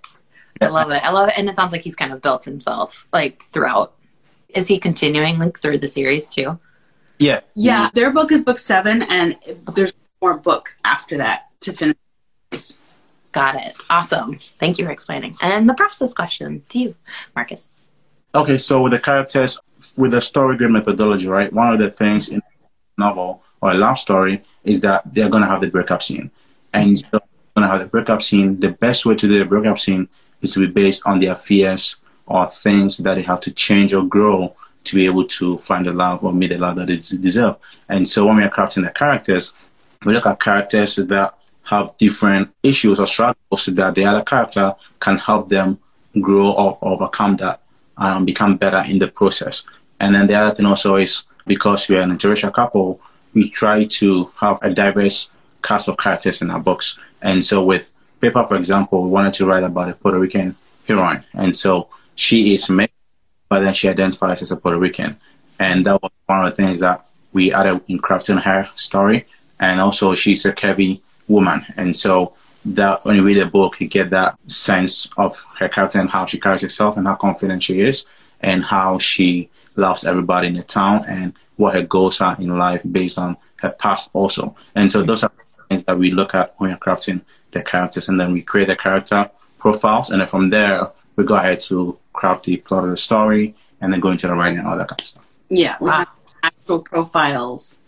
I 0.60 0.68
love 0.68 0.90
it. 0.92 1.02
I 1.02 1.10
love 1.10 1.28
it. 1.28 1.34
And 1.36 1.48
it 1.48 1.56
sounds 1.56 1.72
like 1.72 1.82
he's 1.82 1.96
kind 1.96 2.12
of 2.12 2.22
built 2.22 2.44
himself 2.44 3.06
like 3.12 3.42
throughout. 3.42 3.94
Is 4.48 4.68
he 4.68 4.78
continuing 4.78 5.38
like 5.38 5.58
through 5.58 5.78
the 5.78 5.88
series 5.88 6.30
too? 6.30 6.58
Yeah. 7.18 7.40
Yeah. 7.54 7.90
Their 7.94 8.12
book 8.12 8.30
is 8.32 8.44
book 8.44 8.58
seven 8.58 9.02
and 9.02 9.36
there's 9.74 9.94
more 10.20 10.36
book 10.36 10.72
after 10.84 11.16
that 11.18 11.48
to 11.60 11.72
finish. 11.72 11.96
Got 13.32 13.56
it. 13.56 13.74
Awesome. 13.90 14.38
Thank 14.60 14.78
you 14.78 14.84
for 14.84 14.90
explaining. 14.90 15.36
And 15.42 15.68
the 15.68 15.74
process 15.74 16.14
question 16.14 16.62
to 16.68 16.78
you, 16.78 16.94
Marcus. 17.34 17.70
Okay, 18.34 18.58
so 18.58 18.82
with 18.82 18.92
the 18.92 18.98
characters, 18.98 19.58
with 19.96 20.12
the 20.12 20.20
story 20.20 20.56
grid 20.56 20.70
methodology, 20.70 21.26
right? 21.26 21.52
One 21.52 21.72
of 21.72 21.78
the 21.78 21.90
things 21.90 22.28
in 22.28 22.42
novel 22.96 23.42
or 23.60 23.72
a 23.72 23.74
love 23.74 23.98
story 23.98 24.42
is 24.64 24.80
that 24.82 25.02
they're 25.12 25.28
going 25.28 25.42
to 25.42 25.48
have 25.48 25.60
the 25.60 25.68
breakup 25.68 26.02
scene. 26.02 26.30
And 26.72 26.98
so 26.98 27.20
going 27.54 27.62
to 27.62 27.68
have 27.68 27.80
the 27.80 27.86
breakup 27.86 28.22
scene. 28.22 28.58
The 28.58 28.70
best 28.70 29.04
way 29.06 29.14
to 29.14 29.28
do 29.28 29.38
the 29.38 29.44
breakup 29.44 29.78
scene 29.78 30.08
is 30.40 30.52
to 30.52 30.60
be 30.60 30.66
based 30.66 31.06
on 31.06 31.20
their 31.20 31.34
fears 31.34 31.96
or 32.26 32.46
things 32.46 32.98
that 32.98 33.14
they 33.14 33.22
have 33.22 33.40
to 33.40 33.50
change 33.50 33.92
or 33.92 34.04
grow 34.04 34.54
to 34.84 34.94
be 34.94 35.06
able 35.06 35.24
to 35.24 35.58
find 35.58 35.86
the 35.86 35.92
love 35.92 36.24
or 36.24 36.32
meet 36.32 36.48
the 36.48 36.58
love 36.58 36.76
that 36.76 36.88
they 36.88 36.96
deserve. 36.96 37.56
And 37.88 38.08
so 38.08 38.26
when 38.26 38.36
we 38.36 38.42
are 38.42 38.50
crafting 38.50 38.84
the 38.84 38.90
characters, 38.90 39.52
we 40.04 40.12
look 40.12 40.26
at 40.26 40.40
characters 40.40 40.96
that 40.96 41.34
have 41.64 41.96
different 41.98 42.50
issues 42.62 42.98
or 42.98 43.06
struggles 43.06 43.66
that 43.66 43.94
the 43.94 44.04
other 44.04 44.22
character 44.22 44.74
can 45.00 45.18
help 45.18 45.48
them 45.48 45.78
grow 46.20 46.50
or 46.50 46.78
overcome 46.82 47.36
that 47.36 47.60
and 47.96 48.26
become 48.26 48.56
better 48.56 48.82
in 48.86 48.98
the 48.98 49.08
process. 49.08 49.64
And 50.00 50.14
then 50.14 50.26
the 50.26 50.34
other 50.34 50.54
thing 50.54 50.66
also 50.66 50.96
is 50.96 51.22
because 51.46 51.88
we 51.88 51.96
are 51.96 52.02
an 52.02 52.16
interracial 52.16 52.52
couple, 52.52 53.00
we 53.34 53.48
try 53.48 53.84
to 53.84 54.30
have 54.36 54.58
a 54.62 54.70
diverse 54.70 55.30
cast 55.62 55.88
of 55.88 55.96
characters 55.96 56.42
in 56.42 56.50
our 56.50 56.60
books. 56.60 56.98
And 57.20 57.44
so 57.44 57.64
with 57.64 57.90
Pippa, 58.20 58.46
for 58.46 58.56
example, 58.56 59.02
we 59.02 59.08
wanted 59.08 59.32
to 59.34 59.46
write 59.46 59.62
about 59.62 59.88
a 59.88 59.94
Puerto 59.94 60.18
Rican 60.18 60.56
heroine. 60.86 61.24
And 61.32 61.56
so 61.56 61.88
she 62.14 62.54
is 62.54 62.68
mixed, 62.68 62.94
but 63.48 63.60
then 63.60 63.74
she 63.74 63.88
identifies 63.88 64.42
as 64.42 64.50
a 64.50 64.56
Puerto 64.56 64.78
Rican. 64.78 65.16
And 65.58 65.86
that 65.86 66.02
was 66.02 66.10
one 66.26 66.44
of 66.44 66.56
the 66.56 66.62
things 66.62 66.80
that 66.80 67.06
we 67.32 67.52
added 67.52 67.80
in 67.88 67.98
crafting 67.98 68.42
her 68.42 68.68
story. 68.74 69.26
And 69.60 69.80
also 69.80 70.14
she's 70.14 70.44
a 70.44 70.52
curvy 70.52 71.00
woman. 71.32 71.64
And 71.76 71.96
so 71.96 72.34
that 72.64 73.04
when 73.04 73.16
you 73.16 73.24
read 73.24 73.38
the 73.38 73.46
book, 73.46 73.80
you 73.80 73.88
get 73.88 74.10
that 74.10 74.38
sense 74.46 75.10
of 75.16 75.44
her 75.58 75.68
character 75.68 75.98
and 75.98 76.10
how 76.10 76.26
she 76.26 76.38
carries 76.38 76.62
herself 76.62 76.96
and 76.96 77.06
how 77.06 77.16
confident 77.16 77.62
she 77.62 77.80
is 77.80 78.06
and 78.40 78.64
how 78.64 78.98
she 78.98 79.50
loves 79.76 80.04
everybody 80.04 80.48
in 80.48 80.54
the 80.54 80.62
town 80.62 81.04
and 81.08 81.32
what 81.56 81.74
her 81.74 81.82
goals 81.82 82.20
are 82.20 82.36
in 82.36 82.56
life 82.58 82.82
based 82.90 83.18
on 83.18 83.36
her 83.56 83.70
past 83.70 84.10
also. 84.12 84.54
And 84.74 84.90
so 84.90 85.02
those 85.02 85.22
are 85.22 85.32
things 85.68 85.84
that 85.84 85.98
we 85.98 86.10
look 86.10 86.34
at 86.34 86.54
when 86.58 86.70
we're 86.70 86.76
crafting 86.76 87.22
the 87.52 87.62
characters 87.62 88.08
and 88.08 88.20
then 88.20 88.32
we 88.32 88.42
create 88.42 88.68
the 88.68 88.76
character 88.76 89.30
profiles 89.58 90.10
and 90.10 90.20
then 90.20 90.28
from 90.28 90.50
there 90.50 90.90
we 91.16 91.24
go 91.24 91.34
ahead 91.34 91.60
to 91.60 91.98
craft 92.12 92.44
the 92.44 92.56
plot 92.56 92.84
of 92.84 92.90
the 92.90 92.96
story 92.96 93.54
and 93.80 93.92
then 93.92 94.00
go 94.00 94.10
into 94.10 94.26
the 94.26 94.34
writing 94.34 94.58
and 94.58 94.68
all 94.68 94.76
that 94.76 94.88
kind 94.88 95.00
of 95.00 95.06
stuff. 95.06 95.26
Yeah. 95.48 95.76
Wow. 95.80 96.06
Actual 96.42 96.80
profiles 96.80 97.78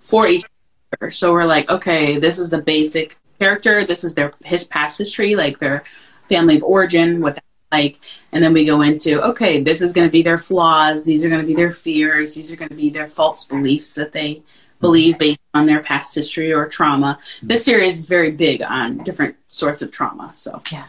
for 0.00 0.26
each 0.26 0.44
character. 0.92 1.10
So 1.10 1.32
we're 1.32 1.44
like, 1.44 1.68
okay, 1.70 2.18
this 2.18 2.38
is 2.38 2.50
the 2.50 2.58
basic 2.58 3.18
character, 3.38 3.84
this 3.84 4.04
is 4.04 4.14
their 4.14 4.32
his 4.44 4.64
past 4.64 4.98
history, 4.98 5.34
like 5.34 5.58
their 5.58 5.84
family 6.28 6.56
of 6.56 6.62
origin, 6.62 7.20
what 7.20 7.38
like. 7.70 7.98
And 8.32 8.44
then 8.44 8.52
we 8.52 8.64
go 8.64 8.82
into 8.82 9.22
okay 9.22 9.60
this 9.60 9.80
is 9.80 9.92
going 9.92 10.06
to 10.06 10.12
be 10.12 10.22
their 10.22 10.38
flaws. 10.38 11.04
These 11.04 11.24
are 11.24 11.28
going 11.28 11.40
to 11.40 11.46
be 11.46 11.54
their 11.54 11.70
fears. 11.70 12.34
These 12.34 12.52
are 12.52 12.56
going 12.56 12.68
to 12.68 12.74
be 12.74 12.90
their 12.90 13.08
false 13.08 13.46
beliefs 13.46 13.94
that 13.94 14.12
they 14.12 14.42
believe 14.80 15.16
based 15.18 15.40
on 15.54 15.66
their 15.66 15.80
past 15.80 16.14
history 16.14 16.52
or 16.52 16.66
trauma. 16.68 17.18
This 17.42 17.64
series 17.64 17.98
is 17.98 18.06
very 18.06 18.30
big 18.30 18.62
on 18.62 18.98
different 18.98 19.36
sorts 19.46 19.80
of 19.82 19.90
trauma 19.90 20.30
so. 20.34 20.62
Yeah. 20.70 20.84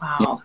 Wow. 0.00 0.42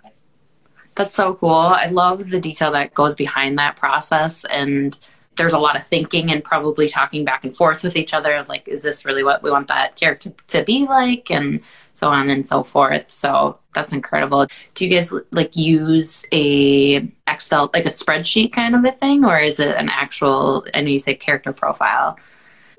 That's 0.96 1.16
so 1.16 1.34
cool. 1.36 1.50
I 1.50 1.88
love 1.88 2.30
the 2.30 2.40
detail 2.40 2.72
that 2.72 2.94
goes 2.94 3.16
behind 3.16 3.58
that 3.58 3.76
process 3.76 4.46
and 4.46 4.98
there's 5.36 5.54
a 5.54 5.60
lot 5.60 5.76
of 5.76 5.86
thinking 5.86 6.32
and 6.32 6.44
probably 6.44 6.88
talking 6.88 7.26
back 7.26 7.44
and 7.44 7.56
forth 7.56 7.84
with 7.84 7.96
each 7.96 8.14
other 8.14 8.36
of 8.36 8.50
like 8.50 8.68
is 8.68 8.82
this 8.82 9.06
really 9.06 9.24
what 9.24 9.42
we 9.44 9.52
want 9.52 9.68
that 9.68 9.96
character 9.96 10.32
to 10.48 10.64
be 10.64 10.86
like 10.86 11.30
and 11.32 11.60
so 11.94 12.08
on 12.08 12.30
and 12.30 12.48
so 12.48 12.64
forth 12.64 13.10
so 13.10 13.58
that's 13.74 13.94
incredible 13.94 14.48
do 14.74 14.86
you 14.86 14.96
guys 14.96 15.12
like 15.32 15.56
use 15.56 16.26
a 16.32 17.08
excel 17.28 17.70
like 17.74 17.86
a 17.86 17.90
spreadsheet 17.90 18.52
kind 18.52 18.76
of 18.76 18.84
a 18.86 18.92
thing 18.92 19.26
or 19.26 19.40
is 19.40 19.60
it 19.60 19.76
an 19.76 19.90
actual 19.90 20.66
i 20.74 20.82
know 20.82 20.90
you 20.90 21.00
say 21.00 21.14
character 21.14 21.54
profile 21.54 22.18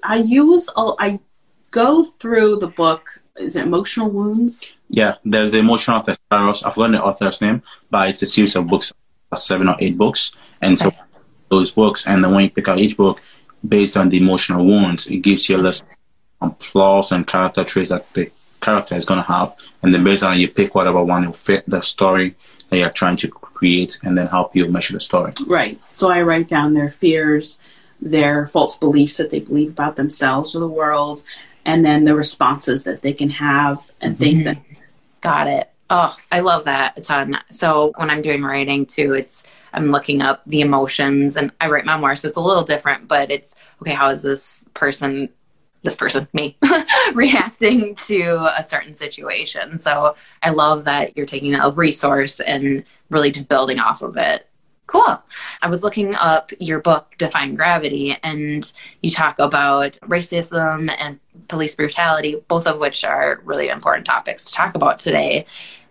i 0.02 0.16
use 0.16 0.68
i 0.76 1.18
go 1.74 2.04
through 2.04 2.56
the 2.56 2.68
book. 2.68 3.20
Is 3.36 3.56
it 3.56 3.64
Emotional 3.64 4.08
Wounds? 4.08 4.64
Yeah, 4.88 5.16
there's 5.24 5.50
the 5.50 5.58
emotional 5.58 6.00
thesaurus. 6.02 6.62
I've 6.62 6.74
forgotten 6.74 6.92
the 6.92 7.02
author's 7.02 7.40
name, 7.40 7.62
but 7.90 8.08
it's 8.08 8.22
a 8.22 8.26
series 8.26 8.54
of 8.54 8.68
books, 8.68 8.92
seven 9.34 9.68
or 9.68 9.74
eight 9.80 9.98
books. 9.98 10.30
And 10.60 10.78
so 10.78 10.92
those 11.48 11.72
books, 11.72 12.06
and 12.06 12.24
then 12.24 12.34
when 12.34 12.44
you 12.44 12.50
pick 12.50 12.68
out 12.68 12.78
each 12.78 12.96
book 12.96 13.20
based 13.66 13.96
on 13.96 14.08
the 14.08 14.18
emotional 14.18 14.64
wounds, 14.64 15.06
it 15.06 15.18
gives 15.18 15.48
you 15.48 15.56
a 15.56 15.58
list 15.58 15.84
of 16.40 16.58
flaws 16.60 17.12
and 17.12 17.26
character 17.26 17.64
traits 17.64 17.90
that 17.90 18.12
the 18.12 18.30
character 18.60 18.94
is 18.96 19.04
going 19.04 19.18
to 19.18 19.26
have. 19.26 19.54
And 19.82 19.94
then 19.94 20.04
based 20.04 20.22
on 20.22 20.34
it, 20.34 20.38
you 20.38 20.48
pick 20.48 20.74
whatever 20.74 21.02
one 21.02 21.24
will 21.24 21.32
fit 21.32 21.64
the 21.66 21.80
story 21.80 22.34
that 22.68 22.78
you're 22.78 22.90
trying 22.90 23.16
to 23.16 23.28
create 23.28 23.98
and 24.02 24.16
then 24.16 24.26
help 24.26 24.54
you 24.56 24.68
measure 24.68 24.94
the 24.94 25.00
story. 25.00 25.32
Right. 25.46 25.78
So 25.92 26.10
I 26.10 26.22
write 26.22 26.48
down 26.48 26.74
their 26.74 26.90
fears, 26.90 27.58
their 28.00 28.46
false 28.46 28.76
beliefs 28.76 29.16
that 29.16 29.30
they 29.30 29.40
believe 29.40 29.70
about 29.70 29.96
themselves 29.96 30.54
or 30.54 30.60
the 30.60 30.68
world, 30.68 31.22
and 31.64 31.84
then 31.84 32.04
the 32.04 32.14
responses 32.14 32.84
that 32.84 33.02
they 33.02 33.12
can 33.12 33.30
have 33.30 33.90
and 34.00 34.18
things 34.18 34.44
mm-hmm. 34.44 34.54
that 34.54 34.74
Got 35.24 35.46
it. 35.46 35.70
Oh, 35.96 36.16
I 36.32 36.40
love 36.40 36.64
that 36.64 36.98
a 36.98 37.00
ton. 37.00 37.38
So 37.52 37.92
when 37.94 38.10
I'm 38.10 38.20
doing 38.20 38.42
writing 38.42 38.84
too, 38.84 39.14
it's 39.14 39.44
I'm 39.72 39.92
looking 39.92 40.22
up 40.22 40.42
the 40.42 40.60
emotions 40.60 41.36
and 41.36 41.52
I 41.60 41.68
write 41.68 41.84
memoirs, 41.84 42.22
so 42.22 42.26
it's 42.26 42.36
a 42.36 42.40
little 42.40 42.64
different, 42.64 43.06
but 43.06 43.30
it's 43.30 43.54
okay, 43.80 43.92
how 43.92 44.08
is 44.08 44.20
this 44.20 44.64
person 44.74 45.28
this 45.84 45.94
person, 45.94 46.26
me, 46.32 46.56
reacting 47.14 47.94
to 47.94 48.48
a 48.58 48.64
certain 48.64 48.94
situation. 48.94 49.78
So 49.78 50.16
I 50.42 50.50
love 50.50 50.84
that 50.86 51.16
you're 51.16 51.26
taking 51.26 51.54
a 51.54 51.70
resource 51.70 52.40
and 52.40 52.82
really 53.10 53.30
just 53.30 53.48
building 53.48 53.78
off 53.78 54.02
of 54.02 54.16
it. 54.16 54.48
Cool. 54.86 55.22
I 55.62 55.68
was 55.68 55.82
looking 55.82 56.14
up 56.14 56.52
your 56.58 56.80
book, 56.80 57.14
Defying 57.18 57.54
Gravity, 57.54 58.16
and 58.22 58.70
you 59.02 59.10
talk 59.10 59.38
about 59.38 59.98
racism 60.02 60.94
and 60.98 61.20
police 61.48 61.74
brutality, 61.74 62.42
both 62.48 62.66
of 62.66 62.78
which 62.78 63.04
are 63.04 63.40
really 63.44 63.68
important 63.68 64.06
topics 64.06 64.44
to 64.46 64.52
talk 64.52 64.74
about 64.74 64.98
today. 64.98 65.46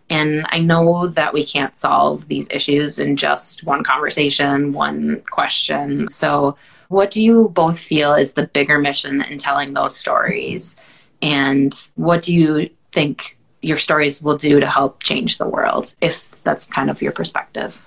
And 0.09 0.45
I 0.49 0.59
know 0.59 1.07
that 1.07 1.33
we 1.33 1.45
can't 1.45 1.77
solve 1.77 2.27
these 2.27 2.47
issues 2.51 2.99
in 2.99 3.15
just 3.15 3.63
one 3.63 3.83
conversation, 3.83 4.73
one 4.73 5.21
question. 5.31 6.09
So, 6.09 6.57
what 6.89 7.09
do 7.09 7.23
you 7.23 7.49
both 7.49 7.79
feel 7.79 8.13
is 8.13 8.33
the 8.33 8.47
bigger 8.47 8.77
mission 8.77 9.21
in 9.21 9.39
telling 9.39 9.73
those 9.73 9.95
stories? 9.95 10.75
And 11.21 11.73
what 11.95 12.21
do 12.21 12.35
you 12.35 12.69
think 12.91 13.37
your 13.61 13.77
stories 13.77 14.21
will 14.21 14.37
do 14.37 14.59
to 14.59 14.69
help 14.69 15.01
change 15.01 15.37
the 15.37 15.47
world, 15.47 15.95
if 16.01 16.41
that's 16.43 16.65
kind 16.65 16.89
of 16.89 17.01
your 17.01 17.13
perspective? 17.13 17.81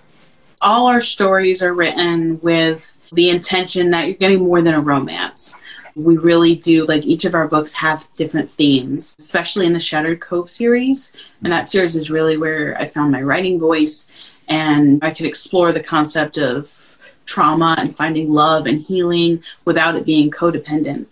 all 0.61 0.87
our 0.87 1.01
stories 1.01 1.63
are 1.63 1.73
written 1.73 2.41
with 2.41 2.97
the 3.13 3.31
intention 3.31 3.91
that 3.91 4.07
you're 4.07 4.17
getting 4.17 4.43
more 4.43 4.63
than 4.63 4.75
a 4.75 4.81
romance. 4.81 5.55
We 5.97 6.19
really 6.19 6.55
do, 6.55 6.85
like, 6.85 7.05
each 7.05 7.25
of 7.25 7.35
our 7.35 7.49
books 7.49 7.73
have 7.73 8.07
different 8.17 8.51
themes, 8.51 9.17
especially 9.19 9.67
in 9.67 9.73
the 9.73 9.81
Shattered 9.81 10.21
Cove 10.21 10.51
series. 10.51 11.11
And 11.43 11.53
that 11.53 11.69
series 11.69 11.97
is 11.97 12.11
really 12.11 12.37
where 12.37 12.79
I 12.79 12.85
found 12.85 13.11
my 13.11 13.23
writing 13.23 13.59
voice, 13.59 14.07
and 14.47 15.03
I 15.03 15.11
could 15.11 15.27
explore 15.27 15.73
the 15.73 15.81
concept 15.81 16.37
of 16.37 16.99
trauma 17.25 17.75
and 17.79 17.97
finding 17.97 18.31
love 18.31 18.67
and 18.67 18.81
healing 18.81 19.43
without 19.65 19.97
it 19.97 20.05
being 20.05 20.31
codependent. 20.31 21.07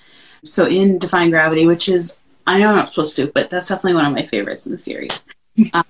So, 0.45 0.67
in 0.67 0.99
Defying 0.99 1.31
Gravity, 1.31 1.67
which 1.67 1.89
is, 1.89 2.15
I 2.47 2.59
know 2.59 2.69
I'm 2.69 2.77
not 2.77 2.91
supposed 2.91 3.17
to, 3.17 3.27
but 3.29 3.49
that's 3.49 3.69
definitely 3.69 3.95
one 3.95 4.05
of 4.05 4.13
my 4.13 4.27
favorites 4.27 4.67
in 4.67 4.73
the 4.73 4.79
series. 4.79 5.23
Um, 5.73 5.85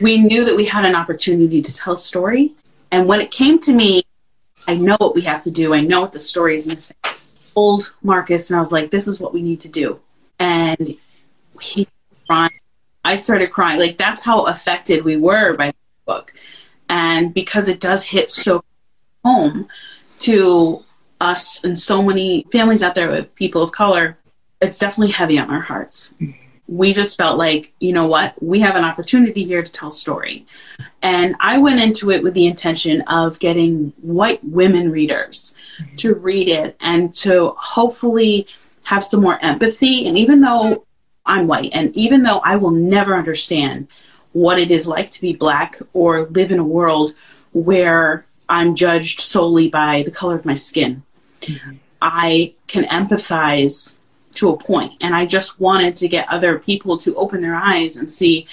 we 0.00 0.18
knew 0.18 0.44
that 0.44 0.56
we 0.56 0.64
had 0.64 0.84
an 0.84 0.94
opportunity 0.94 1.60
to 1.60 1.76
tell 1.76 1.94
a 1.94 1.98
story. 1.98 2.52
And 2.92 3.06
when 3.08 3.20
it 3.20 3.32
came 3.32 3.58
to 3.60 3.72
me, 3.72 4.04
I 4.68 4.76
know 4.76 4.96
what 4.98 5.14
we 5.14 5.22
have 5.22 5.42
to 5.44 5.50
do. 5.50 5.74
I 5.74 5.80
know 5.80 6.00
what 6.00 6.12
the 6.12 6.20
story 6.20 6.56
is 6.56 6.68
missing. 6.68 6.96
Old 7.58 7.94
Marcus, 8.02 8.50
and 8.50 8.56
I 8.56 8.60
was 8.60 8.70
like, 8.70 8.90
this 8.90 9.08
is 9.08 9.20
what 9.20 9.34
we 9.34 9.42
need 9.42 9.60
to 9.62 9.68
do. 9.68 10.00
And 10.38 10.94
he. 11.60 11.88
I 13.04 13.16
started 13.16 13.48
crying. 13.48 13.80
Like 13.80 13.96
that's 13.96 14.22
how 14.22 14.42
affected 14.42 15.02
we 15.02 15.16
were 15.16 15.56
by 15.56 15.68
the 15.68 15.76
book. 16.04 16.34
And 16.88 17.32
because 17.32 17.68
it 17.68 17.80
does 17.80 18.04
hit 18.04 18.30
so 18.30 18.62
home 19.24 19.66
to 20.20 20.84
us 21.20 21.64
and 21.64 21.78
so 21.78 22.02
many 22.02 22.44
families 22.52 22.82
out 22.82 22.94
there 22.94 23.10
with 23.10 23.34
people 23.34 23.62
of 23.62 23.72
color, 23.72 24.18
it's 24.60 24.78
definitely 24.78 25.12
heavy 25.12 25.38
on 25.38 25.48
our 25.48 25.62
hearts 25.62 26.12
we 26.68 26.92
just 26.92 27.16
felt 27.16 27.38
like, 27.38 27.72
you 27.80 27.92
know 27.92 28.06
what, 28.06 28.40
we 28.42 28.60
have 28.60 28.76
an 28.76 28.84
opportunity 28.84 29.42
here 29.42 29.62
to 29.62 29.72
tell 29.72 29.90
story. 29.90 30.46
And 31.02 31.34
I 31.40 31.58
went 31.58 31.80
into 31.80 32.10
it 32.10 32.22
with 32.22 32.34
the 32.34 32.46
intention 32.46 33.00
of 33.02 33.38
getting 33.38 33.94
white 34.02 34.44
women 34.44 34.92
readers. 34.92 35.54
To 35.98 36.14
read 36.14 36.48
it 36.48 36.76
and 36.80 37.14
to 37.14 37.54
hopefully 37.56 38.46
have 38.84 39.04
some 39.04 39.20
more 39.20 39.38
empathy. 39.42 40.08
And 40.08 40.16
even 40.16 40.40
though 40.40 40.84
I'm 41.26 41.46
white, 41.46 41.70
and 41.74 41.94
even 41.94 42.22
though 42.22 42.38
I 42.38 42.56
will 42.56 42.70
never 42.70 43.16
understand 43.16 43.88
what 44.32 44.58
it 44.58 44.70
is 44.70 44.86
like 44.86 45.10
to 45.12 45.20
be 45.20 45.34
black 45.34 45.78
or 45.92 46.26
live 46.26 46.50
in 46.50 46.58
a 46.58 46.64
world 46.64 47.12
where 47.52 48.26
I'm 48.48 48.74
judged 48.74 49.20
solely 49.20 49.68
by 49.68 50.02
the 50.02 50.10
color 50.10 50.36
of 50.36 50.44
my 50.44 50.54
skin, 50.54 51.02
mm-hmm. 51.42 51.76
I 52.00 52.54
can 52.66 52.84
empathize 52.84 53.96
to 54.34 54.50
a 54.50 54.56
point. 54.56 54.94
And 55.00 55.14
I 55.14 55.26
just 55.26 55.60
wanted 55.60 55.96
to 55.96 56.08
get 56.08 56.28
other 56.28 56.58
people 56.58 56.96
to 56.98 57.14
open 57.16 57.42
their 57.42 57.56
eyes 57.56 57.96
and 57.96 58.10
see, 58.10 58.46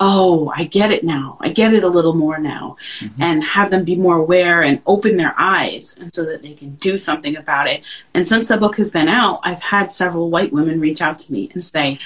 oh, 0.00 0.50
I 0.56 0.64
get 0.64 0.90
it 0.90 1.04
now. 1.04 1.36
I 1.40 1.50
get 1.50 1.74
it 1.74 1.84
a 1.84 1.88
little 1.88 2.14
more 2.14 2.38
now. 2.38 2.76
Mm-hmm. 3.00 3.22
And 3.22 3.44
have 3.44 3.70
them 3.70 3.84
be 3.84 3.94
more 3.94 4.16
aware 4.16 4.62
and 4.62 4.80
open 4.86 5.16
their 5.16 5.34
eyes 5.38 5.96
and 6.00 6.12
so 6.12 6.24
that 6.24 6.42
they 6.42 6.54
can 6.54 6.76
do 6.76 6.96
something 6.96 7.36
about 7.36 7.68
it. 7.68 7.82
And 8.14 8.26
since 8.26 8.48
the 8.48 8.56
book 8.56 8.78
has 8.78 8.90
been 8.90 9.08
out, 9.08 9.40
I've 9.44 9.60
had 9.60 9.92
several 9.92 10.30
white 10.30 10.52
women 10.52 10.80
reach 10.80 11.02
out 11.02 11.18
to 11.20 11.32
me 11.32 11.50
and 11.52 11.62
say, 11.62 11.98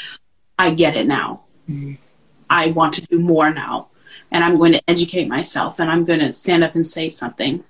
I 0.58 0.70
get 0.70 0.96
it 0.96 1.06
now. 1.06 1.44
Mm-hmm. 1.70 1.94
I 2.50 2.72
want 2.72 2.94
to 2.94 3.06
do 3.06 3.20
more 3.20 3.50
now. 3.50 3.88
And 4.30 4.42
I'm 4.42 4.58
going 4.58 4.72
to 4.72 4.82
educate 4.88 5.28
myself 5.28 5.78
and 5.78 5.88
I'm 5.88 6.04
going 6.04 6.18
to 6.18 6.32
stand 6.32 6.64
up 6.64 6.74
and 6.74 6.86
say 6.86 7.08
something. 7.08 7.62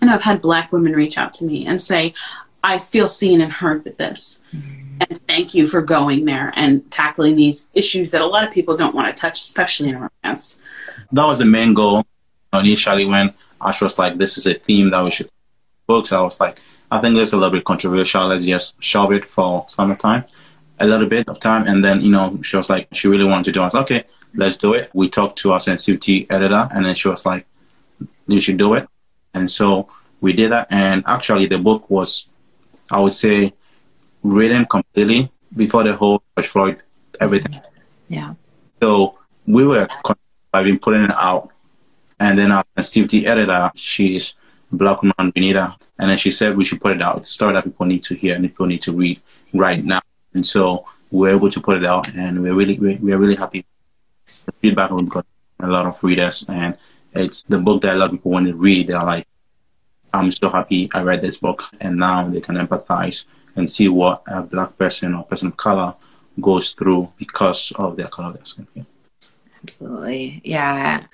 And 0.00 0.10
I've 0.10 0.22
had 0.22 0.40
black 0.40 0.72
women 0.72 0.92
reach 0.92 1.18
out 1.18 1.32
to 1.34 1.44
me 1.44 1.66
and 1.66 1.80
say, 1.80 2.14
I 2.64 2.78
feel 2.78 3.08
seen 3.08 3.40
and 3.40 3.52
heard 3.52 3.84
with 3.84 3.96
this. 3.98 4.42
Mm-hmm 4.52 4.84
and 5.00 5.20
thank 5.26 5.54
you 5.54 5.66
for 5.68 5.82
going 5.82 6.24
there 6.24 6.52
and 6.56 6.88
tackling 6.90 7.36
these 7.36 7.68
issues 7.74 8.10
that 8.12 8.20
a 8.20 8.26
lot 8.26 8.46
of 8.46 8.52
people 8.52 8.76
don't 8.76 8.94
want 8.94 9.14
to 9.14 9.20
touch, 9.20 9.40
especially 9.40 9.88
in 9.88 9.96
romance. 9.96 10.58
That 11.12 11.24
was 11.26 11.38
the 11.38 11.44
main 11.44 11.74
goal 11.74 12.06
initially 12.52 13.04
when 13.04 13.34
Ash 13.60 13.80
was 13.80 13.98
like, 13.98 14.18
this 14.18 14.38
is 14.38 14.46
a 14.46 14.54
theme 14.54 14.90
that 14.90 15.02
we 15.02 15.10
should 15.10 15.28
books. 15.86 16.12
I 16.12 16.20
was 16.20 16.40
like, 16.40 16.60
I 16.90 17.00
think 17.00 17.16
it's 17.16 17.32
a 17.32 17.36
little 17.36 17.50
bit 17.50 17.64
controversial. 17.64 18.26
Let's 18.28 18.44
just 18.44 18.82
shove 18.82 19.12
it 19.12 19.24
for 19.24 19.64
summertime, 19.68 20.24
a 20.78 20.86
little 20.86 21.06
bit 21.06 21.28
of 21.28 21.40
time. 21.40 21.66
And 21.66 21.84
then, 21.84 22.00
you 22.00 22.10
know, 22.10 22.38
she 22.42 22.56
was 22.56 22.70
like, 22.70 22.88
she 22.92 23.08
really 23.08 23.24
wanted 23.24 23.44
to 23.46 23.52
do 23.52 23.60
it. 23.60 23.62
I 23.62 23.66
was 23.66 23.74
like, 23.74 23.82
okay, 23.84 24.04
let's 24.34 24.56
do 24.56 24.74
it. 24.74 24.90
We 24.94 25.08
talked 25.08 25.38
to 25.40 25.52
our 25.52 25.60
sensitivity 25.60 26.26
editor 26.30 26.68
and 26.72 26.86
then 26.86 26.94
she 26.94 27.08
was 27.08 27.26
like, 27.26 27.46
you 28.26 28.40
should 28.40 28.56
do 28.56 28.74
it. 28.74 28.88
And 29.34 29.50
so 29.50 29.88
we 30.20 30.32
did 30.32 30.52
that. 30.52 30.68
And 30.70 31.02
actually 31.06 31.46
the 31.46 31.58
book 31.58 31.90
was, 31.90 32.26
I 32.90 33.00
would 33.00 33.14
say, 33.14 33.52
written 34.22 34.64
completely 34.66 35.30
before 35.54 35.84
the 35.84 35.94
whole 35.94 36.22
George 36.36 36.48
Floyd 36.48 36.82
everything. 37.20 37.60
Yeah. 38.08 38.34
So 38.80 39.18
we 39.46 39.64
were 39.64 39.88
I've 40.52 40.64
been 40.64 40.78
putting 40.78 41.04
it 41.04 41.14
out, 41.14 41.50
and 42.18 42.38
then 42.38 42.52
our 42.52 42.64
sensitivity 42.76 43.26
editor, 43.26 43.70
she's 43.74 44.34
black 44.70 45.02
woman 45.02 45.30
Benita, 45.30 45.76
and 45.98 46.10
then 46.10 46.16
she 46.16 46.30
said 46.30 46.56
we 46.56 46.64
should 46.64 46.80
put 46.80 46.92
it 46.92 47.02
out. 47.02 47.18
It's 47.18 47.30
a 47.30 47.32
story 47.32 47.54
that 47.54 47.64
people 47.64 47.86
need 47.86 48.04
to 48.04 48.14
hear 48.14 48.34
and 48.34 48.44
people 48.44 48.66
need 48.66 48.82
to 48.82 48.92
read 48.92 49.20
right 49.52 49.84
now. 49.84 50.02
And 50.32 50.46
so 50.46 50.86
we're 51.10 51.30
able 51.30 51.50
to 51.50 51.60
put 51.60 51.76
it 51.76 51.84
out, 51.84 52.12
and 52.14 52.42
we're 52.42 52.54
really 52.54 52.78
we're 52.78 53.18
really 53.18 53.36
happy. 53.36 53.64
The 54.46 54.52
feedback 54.52 54.90
we've 54.90 55.08
got 55.08 55.26
a 55.60 55.66
lot 55.66 55.86
of 55.86 56.02
readers, 56.02 56.44
and 56.48 56.76
it's 57.12 57.42
the 57.44 57.58
book 57.58 57.82
that 57.82 57.94
a 57.94 57.98
lot 57.98 58.06
of 58.06 58.12
people 58.12 58.32
want 58.32 58.46
to 58.46 58.54
read. 58.54 58.88
They're 58.88 59.00
like, 59.00 59.26
I'm 60.14 60.30
so 60.30 60.48
happy 60.48 60.88
I 60.94 61.02
read 61.02 61.20
this 61.22 61.38
book, 61.38 61.64
and 61.80 61.96
now 61.96 62.28
they 62.28 62.40
can 62.40 62.54
empathize 62.54 63.24
and 63.56 63.68
see 63.68 63.88
what 63.88 64.22
a 64.28 64.42
black 64.42 64.78
person 64.78 65.14
or 65.14 65.24
person 65.24 65.48
of 65.48 65.56
color 65.56 65.94
goes 66.40 66.72
through 66.72 67.12
because 67.16 67.72
of 67.76 67.96
their 67.96 68.06
color 68.06 68.28
of 68.28 68.34
their 68.34 68.44
skin. 68.44 68.66
Yeah. 68.74 68.84
Absolutely. 69.64 70.42
Yeah. 70.44 71.04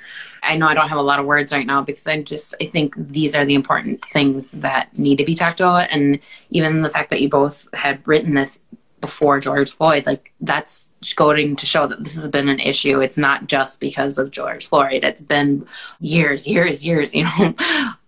I 0.42 0.56
know 0.56 0.66
I 0.66 0.74
don't 0.74 0.88
have 0.88 0.98
a 0.98 1.02
lot 1.02 1.20
of 1.20 1.26
words 1.26 1.52
right 1.52 1.66
now 1.66 1.84
because 1.84 2.06
I 2.08 2.20
just 2.22 2.54
I 2.60 2.66
think 2.66 2.94
these 2.96 3.36
are 3.36 3.44
the 3.44 3.54
important 3.54 4.04
things 4.06 4.50
that 4.50 4.88
need 4.98 5.18
to 5.18 5.24
be 5.24 5.36
talked 5.36 5.60
about 5.60 5.88
and 5.90 6.18
even 6.50 6.82
the 6.82 6.90
fact 6.90 7.10
that 7.10 7.20
you 7.20 7.28
both 7.28 7.68
had 7.72 8.06
written 8.08 8.34
this 8.34 8.58
before 9.00 9.40
George 9.40 9.70
Floyd 9.70 10.06
like 10.06 10.32
that's 10.40 10.88
going 11.16 11.56
to 11.56 11.66
show 11.66 11.86
that 11.86 12.02
this 12.04 12.14
has 12.14 12.28
been 12.28 12.48
an 12.48 12.60
issue. 12.60 13.00
It's 13.00 13.16
not 13.16 13.46
just 13.46 13.80
because 13.80 14.18
of 14.18 14.30
George 14.30 14.66
Floyd. 14.66 15.02
It's 15.02 15.22
been 15.22 15.66
years, 16.00 16.46
years, 16.46 16.84
years, 16.84 17.14
you 17.14 17.24
know, 17.24 17.54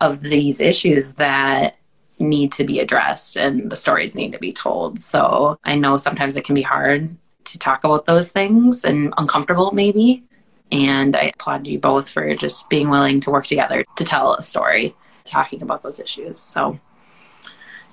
of 0.01 0.21
these 0.21 0.61
issues 0.61 1.15
that 1.15 1.77
need 2.19 2.53
to 2.53 2.65
be 2.65 2.79
addressed 2.81 3.37
and 3.37 3.71
the 3.71 3.77
stories 3.77 4.15
need 4.15 4.33
to 4.33 4.39
be 4.39 4.53
told. 4.53 5.01
So 5.01 5.59
I 5.65 5.75
know 5.77 5.97
sometimes 5.97 6.37
it 6.37 6.45
can 6.45 6.55
be 6.55 6.63
hard 6.63 7.17
to 7.45 7.59
talk 7.59 7.85
about 7.85 8.07
those 8.07 8.31
things 8.31 8.85
and 8.85 9.13
uncomfortable 9.17 9.73
maybe. 9.73 10.23
And 10.71 11.17
I 11.17 11.33
applaud 11.35 11.67
you 11.67 11.79
both 11.79 12.09
for 12.09 12.33
just 12.35 12.71
being 12.71 12.89
willing 12.89 13.21
to 13.21 13.31
work 13.31 13.47
together 13.47 13.85
to 13.97 14.05
tell 14.05 14.35
a 14.35 14.43
story, 14.43 14.95
talking 15.25 15.63
about 15.63 15.83
those 15.83 16.01
issues. 16.01 16.39
So 16.39 16.79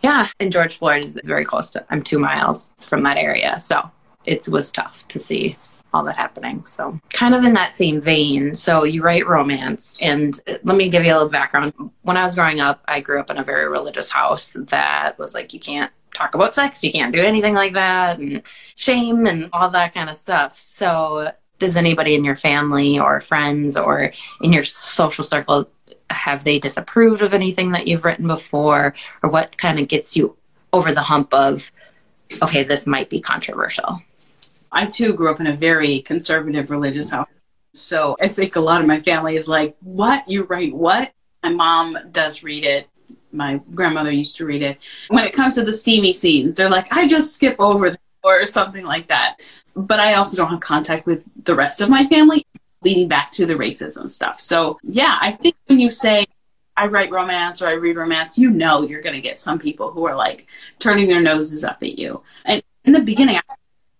Yeah, 0.01 0.27
and 0.39 0.51
George 0.51 0.77
Floyd 0.77 1.03
is 1.03 1.19
very 1.25 1.45
close 1.45 1.69
to. 1.71 1.85
I'm 1.89 2.01
two 2.01 2.19
miles 2.19 2.71
from 2.81 3.03
that 3.03 3.17
area, 3.17 3.59
so 3.59 3.89
it 4.25 4.47
was 4.47 4.71
tough 4.71 5.07
to 5.09 5.19
see 5.19 5.57
all 5.93 6.03
that 6.03 6.15
happening. 6.15 6.65
So, 6.65 6.99
kind 7.11 7.33
of 7.33 7.43
in 7.43 7.53
that 7.53 7.75
same 7.75 7.99
vein. 7.99 8.55
So, 8.55 8.83
you 8.83 9.01
write 9.01 9.27
romance, 9.27 9.95
and 9.99 10.39
let 10.63 10.77
me 10.77 10.89
give 10.89 11.03
you 11.03 11.11
a 11.11 11.15
little 11.15 11.29
background. 11.29 11.73
When 12.03 12.17
I 12.17 12.23
was 12.23 12.35
growing 12.35 12.59
up, 12.59 12.83
I 12.87 13.01
grew 13.01 13.19
up 13.19 13.29
in 13.29 13.37
a 13.37 13.43
very 13.43 13.67
religious 13.67 14.09
house 14.09 14.55
that 14.55 15.17
was 15.17 15.33
like, 15.33 15.53
you 15.53 15.59
can't 15.59 15.91
talk 16.13 16.35
about 16.35 16.55
sex, 16.55 16.83
you 16.83 16.91
can't 16.91 17.13
do 17.13 17.21
anything 17.21 17.53
like 17.53 17.73
that, 17.73 18.19
and 18.19 18.43
shame 18.75 19.25
and 19.25 19.49
all 19.53 19.69
that 19.71 19.93
kind 19.93 20.09
of 20.09 20.15
stuff. 20.15 20.57
So, 20.57 21.31
does 21.59 21.75
anybody 21.75 22.15
in 22.15 22.23
your 22.23 22.37
family 22.37 22.97
or 22.97 23.19
friends 23.19 23.75
or 23.75 24.11
in 24.41 24.53
your 24.53 24.63
social 24.63 25.25
circle 25.25 25.69
have 26.09 26.43
they 26.43 26.59
disapproved 26.59 27.21
of 27.21 27.33
anything 27.33 27.71
that 27.71 27.87
you've 27.87 28.05
written 28.05 28.27
before? 28.27 28.93
Or 29.23 29.29
what 29.29 29.57
kind 29.57 29.79
of 29.79 29.87
gets 29.87 30.15
you 30.15 30.35
over 30.73 30.91
the 30.91 31.01
hump 31.01 31.33
of 31.33 31.71
okay 32.41 32.63
this 32.63 32.85
might 32.85 33.09
be 33.09 33.21
controversial? 33.21 34.01
I 34.71 34.85
too 34.85 35.13
grew 35.13 35.31
up 35.31 35.39
in 35.39 35.47
a 35.47 35.55
very 35.55 36.01
conservative 36.01 36.69
religious 36.69 37.09
house. 37.09 37.27
So 37.73 38.17
i 38.19 38.27
think 38.27 38.55
a 38.55 38.59
lot 38.59 38.81
of 38.81 38.87
my 38.87 39.01
family 39.01 39.35
is 39.35 39.47
like 39.47 39.75
what? 39.81 40.27
You 40.27 40.43
write 40.43 40.73
what? 40.73 41.11
My 41.43 41.51
mom 41.51 41.97
does 42.11 42.43
read 42.43 42.65
it. 42.65 42.87
My 43.31 43.61
grandmother 43.73 44.11
used 44.11 44.37
to 44.37 44.45
read 44.45 44.61
it. 44.61 44.77
When 45.09 45.23
it 45.23 45.33
comes 45.33 45.55
to 45.55 45.63
the 45.63 45.73
steamy 45.73 46.13
scenes 46.13 46.57
they're 46.57 46.69
like 46.69 46.95
i 46.95 47.07
just 47.07 47.33
skip 47.33 47.55
over 47.59 47.95
or 48.23 48.45
something 48.45 48.85
like 48.85 49.07
that. 49.07 49.41
But 49.75 49.99
i 49.99 50.15
also 50.15 50.37
don't 50.37 50.49
have 50.49 50.59
contact 50.59 51.05
with 51.05 51.23
the 51.45 51.55
rest 51.55 51.81
of 51.81 51.89
my 51.89 52.05
family 52.07 52.45
leading 52.81 53.07
back 53.07 53.31
to 53.33 53.45
the 53.45 53.53
racism 53.53 54.09
stuff. 54.09 54.39
So, 54.39 54.79
yeah, 54.83 55.17
I 55.19 55.31
think 55.31 55.55
when 55.67 55.79
you 55.79 55.89
say 55.89 56.25
I 56.79 56.87
write 56.87 57.11
romance 57.11 57.61
or 57.61 57.67
I 57.67 57.73
read 57.73 57.97
romance, 57.97 58.37
you 58.37 58.49
know 58.49 58.83
you're 58.83 59.01
going 59.01 59.15
to 59.15 59.21
get 59.21 59.37
some 59.37 59.59
people 59.59 59.91
who 59.91 60.05
are 60.05 60.15
like 60.15 60.47
turning 60.79 61.09
their 61.09 61.21
noses 61.21 61.63
up 61.65 61.83
at 61.83 61.99
you. 61.99 62.23
And 62.45 62.63
in 62.85 62.93
the 62.93 63.01
beginning, 63.01 63.35
I 63.35 63.41
was 63.47 63.57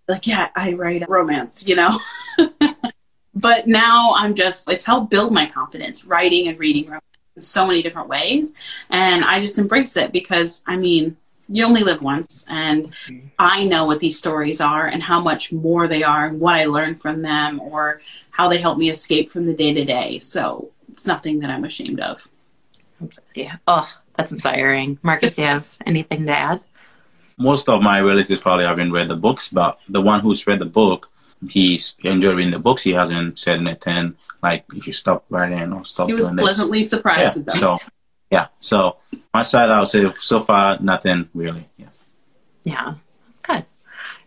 like, 0.07 0.27
yeah, 0.27 0.49
I 0.55 0.73
write 0.73 1.07
romance, 1.09 1.67
you 1.67 1.75
know? 1.75 1.99
but 3.35 3.67
now 3.67 4.13
I'm 4.15 4.33
just, 4.33 4.69
it's 4.71 4.85
helped 4.85 5.11
build 5.11 5.33
my 5.33 5.45
confidence 5.45 6.05
writing 6.05 6.47
and 6.47 6.57
reading 6.57 6.85
romance 6.85 7.03
in 7.35 7.41
so 7.41 7.67
many 7.67 7.83
different 7.83 8.07
ways. 8.07 8.53
And 8.89 9.25
I 9.25 9.41
just 9.41 9.59
embrace 9.59 9.97
it 9.97 10.13
because, 10.13 10.63
I 10.65 10.77
mean, 10.77 11.17
you 11.49 11.65
only 11.65 11.83
live 11.83 12.01
once 12.01 12.45
and 12.47 12.85
mm-hmm. 12.85 13.27
i 13.39 13.65
know 13.65 13.83
what 13.83 13.99
these 13.99 14.17
stories 14.17 14.61
are 14.61 14.85
and 14.85 15.01
how 15.01 15.19
much 15.19 15.51
more 15.51 15.87
they 15.87 16.03
are 16.03 16.27
and 16.27 16.39
what 16.39 16.53
i 16.53 16.65
learned 16.65 17.01
from 17.01 17.23
them 17.23 17.59
or 17.59 18.01
how 18.39 18.47
they 18.49 18.57
help 18.57 18.77
me 18.77 18.89
escape 18.89 19.31
from 19.31 19.45
the 19.45 19.53
day 19.53 19.73
to 19.73 19.83
day 19.83 20.19
so 20.19 20.71
it's 20.91 21.05
nothing 21.05 21.39
that 21.39 21.49
i'm 21.49 21.65
ashamed 21.65 21.99
of 21.99 22.27
yeah 23.35 23.57
oh 23.67 23.89
that's 24.15 24.31
inspiring 24.31 24.97
marcus 25.03 25.35
do 25.35 25.41
you 25.43 25.47
have 25.47 25.67
anything 25.85 26.25
to 26.25 26.31
add 26.31 26.59
most 27.37 27.69
of 27.69 27.81
my 27.81 27.99
relatives 28.01 28.41
probably 28.41 28.65
haven't 28.65 28.91
read 28.91 29.07
the 29.07 29.15
books 29.15 29.49
but 29.49 29.79
the 29.87 30.01
one 30.01 30.19
who's 30.19 30.45
read 30.47 30.59
the 30.59 30.65
book 30.65 31.09
he's 31.49 31.95
enjoyed 32.03 32.35
reading 32.37 32.51
the 32.51 32.59
books 32.59 32.83
he 32.83 32.93
hasn't 32.93 33.37
said 33.37 33.59
anything 33.59 34.15
like 34.41 34.63
if 34.73 34.87
you 34.87 34.93
stop 34.93 35.25
writing 35.29 35.71
or 35.73 35.85
stop 35.85 36.07
he 36.07 36.13
was 36.13 36.25
doing 36.25 36.37
pleasantly 36.37 36.81
this. 36.81 36.89
surprised 36.89 37.37
yeah, 37.47 37.53
so 37.53 37.77
yeah. 38.29 38.47
So 38.59 38.97
my 39.33 39.41
side, 39.41 39.69
I 39.69 39.79
would 39.79 39.87
say 39.87 40.05
so 40.17 40.41
far 40.41 40.79
nothing 40.79 41.29
really. 41.33 41.67
Yeah. 41.77 41.87
Yeah, 42.63 42.93
That's 43.27 43.41
good. 43.41 43.65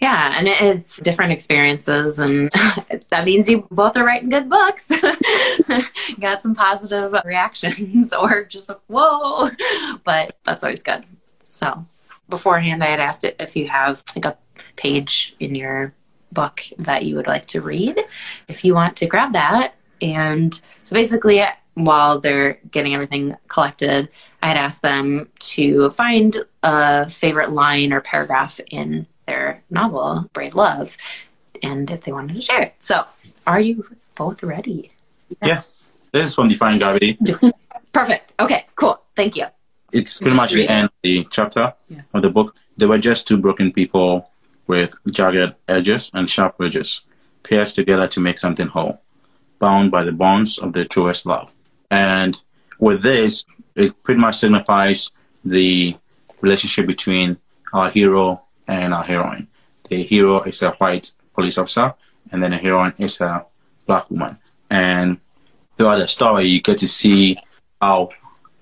Yeah, 0.03 0.37
and 0.37 0.49
it's 0.49 0.99
different 0.99 1.31
experiences, 1.31 2.19
and 2.19 2.51
that 3.11 3.25
means 3.25 3.49
you 3.49 3.69
both 3.71 3.97
are 3.97 4.05
writing 4.05 4.31
good 4.31 4.51
books. 4.51 4.91
Got 6.21 6.43
some 6.43 6.57
positive 6.57 7.15
reactions, 7.25 8.13
or 8.21 8.45
just 8.45 8.69
like, 8.69 8.81
whoa, 8.89 9.51
but 10.03 10.37
that's 10.43 10.65
always 10.65 10.83
good. 10.83 11.05
So 11.45 11.87
beforehand, 12.29 12.83
I 12.83 12.89
had 12.89 12.99
asked 12.99 13.23
if 13.23 13.55
you 13.55 13.69
have 13.69 14.03
like 14.17 14.25
a 14.25 14.37
page 14.75 15.37
in 15.39 15.55
your 15.55 15.95
book 16.33 16.63
that 16.79 17.05
you 17.05 17.15
would 17.15 17.29
like 17.29 17.47
to 17.47 17.61
read. 17.61 18.01
If 18.49 18.65
you 18.65 18.75
want 18.75 18.97
to 18.97 19.07
grab 19.07 19.35
that, 19.35 19.75
and 20.01 20.53
so 20.83 20.95
basically, 20.95 21.45
while 21.75 22.19
they're 22.19 22.59
getting 22.73 22.95
everything 22.95 23.37
collected, 23.47 24.09
I 24.43 24.49
had 24.49 24.57
asked 24.57 24.83
them 24.83 25.31
to 25.39 25.91
find 25.91 26.37
a 26.65 27.09
favorite 27.09 27.53
line 27.53 27.93
or 27.93 28.01
paragraph 28.01 28.59
in 28.69 29.07
their 29.27 29.63
novel, 29.71 30.31
Brave 30.33 30.55
Love, 30.55 30.97
and 31.63 31.91
if 31.91 32.03
they 32.05 32.13
wanted 32.13 32.35
to 32.35 32.41
share 32.41 32.63
it. 32.63 32.75
So, 32.81 33.05
are 33.47 33.61
you 33.61 33.87
both 34.15 34.43
ready? 34.43 34.93
Yes. 35.43 35.91
Yeah. 36.13 36.21
This 36.21 36.29
is 36.29 36.35
from 36.35 36.49
Defying 36.49 36.79
Gravity. 36.79 37.19
Perfect. 37.93 38.35
Okay, 38.39 38.67
cool. 38.75 39.01
Thank 39.17 39.37
you. 39.37 39.47
It's 39.93 40.21
pretty 40.21 40.37
much 40.37 40.53
the 40.53 40.69
end 40.69 40.87
of 40.87 40.93
the 41.03 41.27
chapter 41.31 41.75
yeah. 41.89 42.03
of 42.13 42.23
the 42.23 42.31
book. 42.31 42.57
They 42.77 42.87
were 42.87 42.99
just 42.99 43.29
two 43.29 43.37
broken 43.37 43.73
people 43.73 44.31
with 44.67 44.95
jagged 45.11 45.55
edges 45.69 46.11
and 46.15 46.29
sharp 46.29 46.55
ridges, 46.59 47.03
pierced 47.43 47.77
together 47.77 48.09
to 48.09 48.21
make 48.21 48.39
something 48.39 48.69
whole, 48.69 49.01
bound 49.59 49.91
by 49.91 50.05
the 50.05 50.13
bonds 50.13 50.59
of 50.59 50.73
their 50.73 50.85
truest 50.85 51.27
love. 51.27 51.51
And 51.91 52.41
with 52.79 53.03
this, 53.03 53.45
it 53.75 54.03
pretty 54.03 54.21
much 54.21 54.37
signifies 54.37 55.11
the 55.45 55.97
relationship 56.41 56.87
between 56.87 57.39
our 57.73 57.91
hero 57.91 58.42
and 58.67 58.95
our 58.95 59.05
heroine. 59.05 59.49
The 59.89 60.03
hero 60.03 60.43
is 60.43 60.63
a 60.63 60.71
white 60.73 61.13
police 61.35 61.59
officer, 61.59 61.95
and 62.31 62.43
then 62.43 62.53
the 62.53 62.59
heroine 62.59 62.95
is 62.99 63.21
a 63.21 63.45
black 63.87 64.11
woman. 64.11 64.39
And 64.71 65.19
throughout 65.77 65.99
the 65.99 66.09
story, 66.09 66.47
you 66.47 66.61
get 66.61 66.79
to 66.79 66.89
see 66.89 67.37
how, 67.81 68.11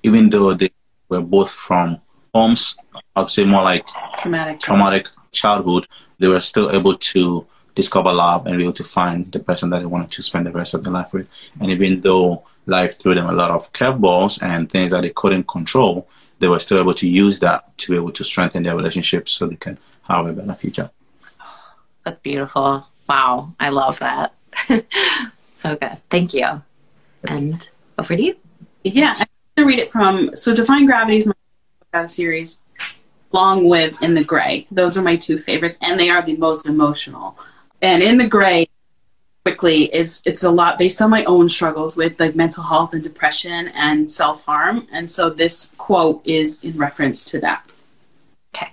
even 0.03 0.31
though 0.31 0.55
they 0.55 0.71
were 1.09 1.21
both 1.21 1.51
from 1.51 2.01
homes, 2.35 2.77
I 3.15 3.21
would 3.21 3.31
say 3.31 3.45
more 3.45 3.63
like 3.63 3.85
traumatic, 4.19 4.61
traumatic 4.61 5.09
childhood, 5.33 5.87
they 6.19 6.29
were 6.29 6.41
still 6.41 6.71
able 6.71 6.97
to 6.97 7.47
discover 7.75 8.13
love 8.13 8.47
and 8.47 8.57
be 8.57 8.65
able 8.65 8.73
to 8.75 8.85
find 8.85 9.31
the 9.33 9.39
person 9.39 9.71
that 9.71 9.81
they 9.81 9.87
wanted 9.87 10.11
to 10.13 10.23
spend 10.23 10.47
the 10.47 10.53
rest 10.53 10.75
of 10.75 10.83
their 10.83 10.93
life 10.93 11.13
with. 11.13 11.29
And 11.61 11.71
even 11.71 12.01
though 12.01 12.45
life 12.67 12.99
threw 12.99 13.15
them 13.15 13.29
a 13.29 13.33
lot 13.33 13.51
of 13.51 13.73
curveballs 13.73 14.43
and 14.43 14.71
things 14.71 14.91
that 14.91 15.03
they 15.03 15.11
couldn't 15.11 15.47
control, 15.47 16.09
they 16.41 16.49
were 16.49 16.59
still 16.59 16.81
able 16.81 16.95
to 16.95 17.09
use 17.09 17.39
that 17.39 17.77
to 17.79 17.93
be 17.93 17.97
able 17.97 18.11
to 18.13 18.25
strengthen 18.25 18.65
their 18.65 18.75
relationships 18.75 19.33
so 19.33 19.47
they 19.47 19.57
can 19.57 19.79
have 20.03 20.27
a 20.27 20.33
better 20.33 20.55
future. 20.55 20.91
That's 22.05 22.21
beautiful. 22.21 22.87
Wow, 23.09 23.55
I 23.61 23.69
love 23.69 23.99
that. 24.01 24.35
so 25.55 25.77
good. 25.77 25.99
Thank 26.09 26.35
you. 26.35 26.63
And 27.25 27.69
over 27.99 28.17
to 28.17 28.23
you. 28.23 28.37
Yeah, 28.83 29.15
I'm 29.19 29.27
going 29.57 29.57
to 29.57 29.65
read 29.67 29.79
it 29.79 29.93
from 29.93 30.35
so 30.35 30.55
Defying 30.55 30.87
Gravity 30.87 31.19
is 31.19 31.33
my 31.93 32.07
series, 32.07 32.63
along 33.33 33.69
with 33.69 34.03
In 34.03 34.15
the 34.15 34.25
Gray. 34.25 34.67
Those 34.71 34.97
are 34.97 35.03
my 35.03 35.17
two 35.17 35.39
favorites, 35.39 35.77
and 35.83 36.01
they 36.01 36.09
are 36.09 36.23
the 36.23 36.37
most 36.37 36.67
emotional. 36.67 37.39
And 37.83 38.03
In 38.03 38.17
the 38.17 38.29
Gray, 38.29 38.67
quickly 39.45 39.85
is 39.95 40.23
it's 40.27 40.43
a 40.43 40.51
lot 40.51 40.79
based 40.79 41.01
on 41.01 41.11
my 41.11 41.25
own 41.25 41.49
struggles 41.49 41.97
with 41.97 42.21
like 42.21 42.35
mental 42.35 42.65
health 42.65 42.93
and 42.93 43.03
depression 43.03 43.69
and 43.69 44.11
self-harm. 44.11 44.87
And 44.93 45.11
so 45.11 45.31
this 45.31 45.73
quote 45.79 46.23
is 46.25 46.63
in 46.63 46.77
reference 46.77 47.25
to 47.27 47.41
that. 47.41 47.69
Okay. 48.55 48.73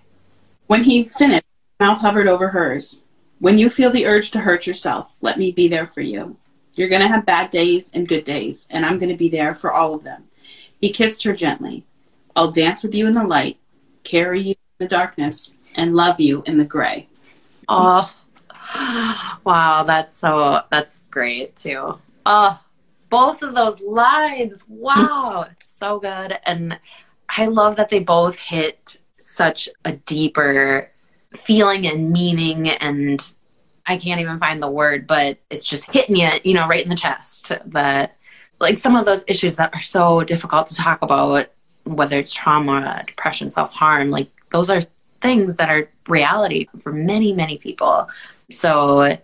When 0.67 0.83
he 0.83 1.03
finished 1.03 1.45
mouth 1.79 1.99
hovered 1.99 2.27
over 2.27 2.49
hers. 2.49 3.03
When 3.39 3.59
you 3.59 3.69
feel 3.69 3.91
the 3.91 4.07
urge 4.07 4.31
to 4.31 4.39
hurt 4.39 4.65
yourself 4.65 5.11
let 5.21 5.37
me 5.37 5.51
be 5.51 5.67
there 5.67 5.87
for 5.87 6.01
you. 6.01 6.37
You're 6.73 6.89
going 6.89 7.01
to 7.01 7.07
have 7.07 7.25
bad 7.25 7.51
days 7.51 7.89
and 7.93 8.07
good 8.07 8.23
days 8.23 8.67
and 8.69 8.85
i'm 8.85 8.99
going 8.99 9.09
to 9.09 9.15
be 9.15 9.29
there 9.29 9.53
for 9.55 9.71
all 9.71 9.93
of 9.93 10.03
them. 10.03 10.25
He 10.81 10.91
kissed 10.91 11.23
her 11.23 11.33
gently. 11.33 11.85
I'll 12.35 12.51
dance 12.51 12.83
with 12.83 12.93
you 12.93 13.07
in 13.07 13.13
the 13.13 13.23
light 13.23 13.57
carry 14.03 14.41
you 14.41 14.51
in 14.51 14.85
the 14.85 14.87
darkness 14.87 15.57
and 15.75 15.95
love 15.95 16.19
you 16.19 16.43
in 16.45 16.57
the 16.57 16.65
gray. 16.65 17.07
Oh 17.67 18.11
wow, 19.43 19.83
that's 19.85 20.15
so 20.15 20.61
that's 20.69 21.07
great 21.07 21.55
too. 21.55 21.97
Oh, 22.25 22.61
both 23.09 23.41
of 23.43 23.55
those 23.55 23.81
lines. 23.81 24.65
Wow, 24.67 25.47
so 25.67 25.99
good. 25.99 26.37
And 26.45 26.79
I 27.29 27.45
love 27.45 27.75
that 27.77 27.89
they 27.89 27.99
both 27.99 28.37
hit 28.37 28.99
such 29.17 29.69
a 29.85 29.93
deeper 29.93 30.89
feeling 31.35 31.87
and 31.87 32.11
meaning 32.11 32.69
and 32.69 33.33
I 33.85 33.97
can't 33.97 34.19
even 34.19 34.37
find 34.37 34.61
the 34.61 34.69
word, 34.69 35.07
but 35.07 35.37
it's 35.49 35.65
just 35.65 35.89
hitting 35.91 36.17
you, 36.17 36.29
you 36.43 36.53
know, 36.53 36.67
right 36.67 36.83
in 36.83 36.89
the 36.89 36.95
chest. 36.95 37.53
That 37.65 38.17
like 38.59 38.79
some 38.79 38.95
of 38.95 39.05
those 39.05 39.23
issues 39.27 39.55
that 39.55 39.73
are 39.73 39.81
so 39.81 40.23
difficult 40.23 40.67
to 40.67 40.75
talk 40.75 41.01
about, 41.01 41.51
whether 41.85 42.19
it's 42.19 42.33
trauma, 42.33 43.03
depression, 43.07 43.49
self 43.49 43.71
harm, 43.71 44.09
like 44.09 44.29
those 44.51 44.69
are 44.69 44.81
things 45.21 45.55
that 45.55 45.69
are 45.69 45.89
reality 46.07 46.67
for 46.81 46.91
many, 46.91 47.33
many 47.33 47.57
people. 47.57 48.09
So 48.49 49.17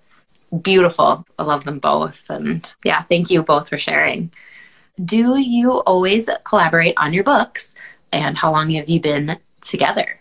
beautiful. 0.61 1.25
I 1.39 1.43
love 1.43 1.63
them 1.63 1.79
both. 1.79 2.23
And 2.29 2.73
yeah, 2.83 3.03
thank 3.03 3.29
you 3.29 3.43
both 3.43 3.69
for 3.69 3.77
sharing. 3.77 4.31
Do 5.03 5.37
you 5.37 5.71
always 5.71 6.29
collaborate 6.43 6.95
on 6.97 7.13
your 7.13 7.23
books? 7.23 7.75
And 8.11 8.37
how 8.37 8.51
long 8.51 8.69
have 8.71 8.87
you 8.87 8.99
been 8.99 9.39
together? 9.61 10.19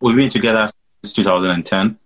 We've 0.00 0.16
been 0.16 0.30
together 0.30 0.68
since 1.02 1.14
2010. 1.14 1.98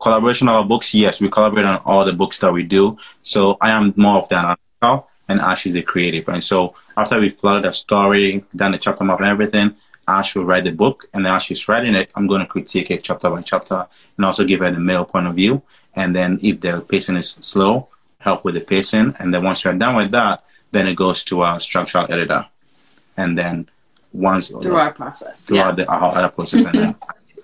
Collaboration 0.00 0.48
on 0.48 0.54
our 0.54 0.64
books, 0.64 0.94
yes, 0.94 1.20
we 1.20 1.28
collaborate 1.28 1.64
on 1.64 1.78
all 1.84 2.04
the 2.04 2.12
books 2.12 2.38
that 2.40 2.52
we 2.52 2.62
do. 2.62 2.98
So 3.22 3.56
I 3.60 3.70
am 3.70 3.92
more 3.96 4.18
of 4.18 4.28
the 4.28 4.36
analytical 4.36 5.08
and 5.28 5.40
Ash 5.40 5.66
is 5.66 5.72
the 5.72 5.82
creative. 5.82 6.28
And 6.28 6.42
so 6.42 6.74
after 6.96 7.18
we've 7.18 7.36
plotted 7.36 7.64
a 7.64 7.72
story, 7.72 8.44
done 8.54 8.72
the 8.72 8.78
chapter 8.78 9.04
map 9.04 9.18
and 9.18 9.28
everything, 9.28 9.74
Ash 10.08 10.34
will 10.34 10.44
write 10.44 10.64
the 10.64 10.72
book, 10.72 11.08
and 11.12 11.24
then 11.24 11.34
as 11.34 11.44
she's 11.44 11.68
writing 11.68 11.94
it, 11.94 12.10
I'm 12.14 12.26
going 12.26 12.40
to 12.40 12.46
critique 12.46 12.90
it 12.90 13.04
chapter 13.04 13.30
by 13.30 13.42
chapter, 13.42 13.86
and 14.16 14.26
also 14.26 14.44
give 14.44 14.60
her 14.60 14.70
the 14.70 14.80
male 14.80 15.04
point 15.04 15.26
of 15.26 15.34
view. 15.34 15.62
And 15.94 16.14
then 16.14 16.40
if 16.42 16.60
the 16.60 16.80
pacing 16.80 17.16
is 17.16 17.30
slow, 17.30 17.88
help 18.18 18.44
with 18.44 18.54
the 18.54 18.60
pacing. 18.60 19.14
And 19.18 19.32
then 19.32 19.42
once 19.44 19.64
you're 19.64 19.74
done 19.74 19.96
with 19.96 20.10
that, 20.12 20.44
then 20.70 20.86
it 20.86 20.94
goes 20.94 21.22
to 21.24 21.42
our 21.42 21.60
structural 21.60 22.10
editor, 22.10 22.46
and 23.16 23.38
then 23.38 23.68
once 24.12 24.48
through 24.48 24.76
our 24.76 24.92
process. 24.92 25.46
throughout 25.46 25.76
the 25.76 25.86
our 25.86 26.16
other 26.16 26.28
process, 26.28 26.64
and 26.64 26.74
then 26.74 26.96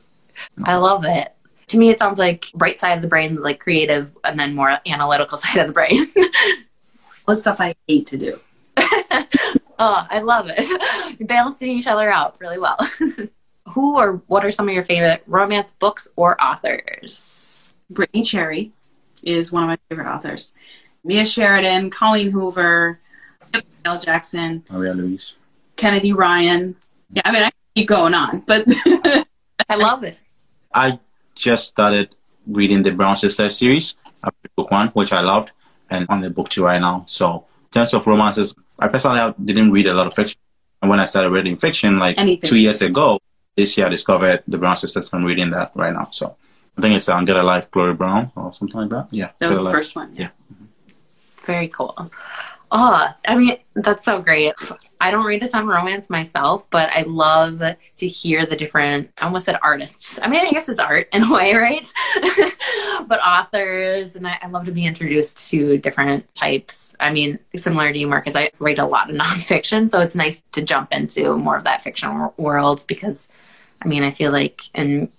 I 0.64 0.76
love 0.76 1.04
it. 1.04 1.32
To 1.68 1.78
me, 1.78 1.90
it 1.90 1.98
sounds 1.98 2.18
like 2.18 2.46
right 2.54 2.80
side 2.80 2.96
of 2.96 3.02
the 3.02 3.08
brain, 3.08 3.36
like 3.36 3.60
creative, 3.60 4.16
and 4.24 4.40
then 4.40 4.54
more 4.54 4.78
analytical 4.86 5.38
side 5.42 5.58
of 5.58 5.66
the 5.66 5.72
brain. 5.72 6.06
All 7.26 7.34
the 7.34 7.36
stuff 7.36 7.60
I 7.60 7.74
hate 7.86 8.06
to 8.08 8.16
do. 8.16 8.40
oh, 9.78 10.06
I 10.10 10.20
love 10.20 10.46
it. 10.48 10.66
You're 11.18 11.26
balancing 11.28 11.70
each 11.70 11.86
other 11.86 12.10
out 12.10 12.36
really 12.40 12.58
well. 12.58 12.78
Who 13.70 13.96
or 13.96 14.22
what 14.26 14.44
are 14.44 14.50
some 14.50 14.68
of 14.68 14.74
your 14.74 14.84
favorite 14.84 15.22
romance 15.26 15.72
books 15.72 16.08
or 16.16 16.42
authors? 16.42 17.72
Brittainy 17.92 18.26
Cherry 18.26 18.72
is 19.22 19.52
one 19.52 19.62
of 19.62 19.68
my 19.68 19.78
favorite 19.88 20.10
authors. 20.10 20.54
Mia 21.04 21.26
Sheridan, 21.26 21.90
Colleen 21.90 22.30
Hoover, 22.30 23.00
L. 23.84 23.98
Jackson, 23.98 24.64
Maria 24.70 24.94
Louise. 24.94 25.34
Kennedy 25.76 26.12
Ryan. 26.12 26.76
Yeah, 27.10 27.22
I 27.24 27.32
mean, 27.32 27.42
I 27.42 27.50
keep 27.74 27.88
going 27.88 28.14
on, 28.14 28.40
but 28.40 28.64
I 29.68 29.76
love 29.76 30.04
it. 30.04 30.18
I 30.74 30.98
just 31.34 31.68
started 31.68 32.14
reading 32.46 32.82
the 32.82 32.90
Brown 32.90 33.16
Sisters 33.16 33.58
series, 33.58 33.96
after 34.22 34.48
book 34.56 34.70
one, 34.70 34.88
which 34.88 35.12
I 35.12 35.20
loved, 35.20 35.52
and 35.88 36.06
on 36.08 36.20
the 36.20 36.30
book 36.30 36.48
two 36.48 36.64
right 36.64 36.80
now. 36.80 37.04
So, 37.06 37.46
in 37.64 37.70
terms 37.70 37.94
of 37.94 38.06
romances, 38.06 38.54
I 38.78 38.88
personally 38.88 39.34
didn't 39.44 39.72
read 39.72 39.86
a 39.86 39.94
lot 39.94 40.06
of 40.06 40.14
fiction. 40.14 40.38
And 40.80 40.88
when 40.90 41.00
I 41.00 41.06
started 41.06 41.30
reading 41.30 41.56
fiction, 41.56 41.98
like 41.98 42.16
two 42.42 42.58
years 42.58 42.80
ago, 42.82 43.18
this 43.56 43.76
year 43.76 43.86
I 43.86 43.90
discovered 43.90 44.44
the 44.46 44.58
Brown 44.58 44.76
Sisters. 44.76 45.12
I'm 45.12 45.24
reading 45.24 45.50
that 45.50 45.72
right 45.74 45.92
now. 45.92 46.08
So, 46.12 46.36
I 46.76 46.80
think 46.80 46.94
it's 46.94 47.08
um, 47.08 47.24
Get 47.24 47.36
a 47.36 47.42
Life, 47.42 47.70
Chloe 47.72 47.94
Brown, 47.94 48.30
or 48.36 48.52
something 48.52 48.80
like 48.82 48.90
that. 48.90 49.08
Yeah. 49.10 49.30
that 49.40 49.48
was 49.48 49.58
the 49.58 49.70
first 49.70 49.96
one. 49.96 50.14
Yeah. 50.14 50.28
Very 51.44 51.68
cool. 51.68 51.94
Oh, 52.70 53.08
I 53.26 53.36
mean, 53.36 53.56
that's 53.76 54.04
so 54.04 54.20
great. 54.20 54.52
I 55.00 55.10
don't 55.10 55.24
read 55.24 55.42
a 55.42 55.48
ton 55.48 55.62
of 55.62 55.68
romance 55.68 56.10
myself, 56.10 56.68
but 56.70 56.90
I 56.90 57.02
love 57.02 57.60
to 57.60 58.08
hear 58.08 58.44
the 58.44 58.56
different, 58.56 59.10
I 59.20 59.24
almost 59.24 59.46
said 59.46 59.58
artists. 59.62 60.18
I 60.20 60.28
mean, 60.28 60.46
I 60.46 60.50
guess 60.50 60.68
it's 60.68 60.80
art 60.80 61.08
in 61.12 61.24
a 61.24 61.32
way, 61.32 61.54
right? 61.54 61.86
but 63.06 63.20
authors, 63.20 64.16
and 64.16 64.28
I, 64.28 64.38
I 64.42 64.48
love 64.48 64.66
to 64.66 64.72
be 64.72 64.84
introduced 64.84 65.50
to 65.50 65.78
different 65.78 66.32
types. 66.34 66.94
I 67.00 67.10
mean, 67.10 67.38
similar 67.56 67.90
to 67.90 67.98
you, 67.98 68.06
Marcus, 68.06 68.36
I 68.36 68.50
write 68.58 68.78
a 68.78 68.86
lot 68.86 69.08
of 69.08 69.16
nonfiction, 69.20 69.88
so 69.88 70.00
it's 70.00 70.16
nice 70.16 70.42
to 70.52 70.62
jump 70.62 70.92
into 70.92 71.38
more 71.38 71.56
of 71.56 71.64
that 71.64 71.82
fiction 71.82 72.18
wor- 72.18 72.34
world 72.36 72.84
because, 72.86 73.28
I 73.80 73.88
mean, 73.88 74.02
I 74.02 74.10
feel 74.10 74.30
like, 74.30 74.62
and 74.74 75.10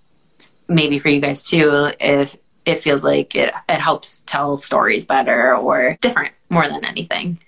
maybe 0.68 0.98
for 1.00 1.08
you 1.08 1.20
guys 1.20 1.42
too, 1.42 1.90
if 1.98 2.36
it 2.64 2.76
feels 2.76 3.02
like 3.02 3.34
it, 3.34 3.52
it 3.68 3.80
helps 3.80 4.20
tell 4.20 4.56
stories 4.56 5.04
better 5.04 5.56
or 5.56 5.98
different 6.00 6.32
more 6.50 6.68
than 6.68 6.84
anything. 6.84 7.38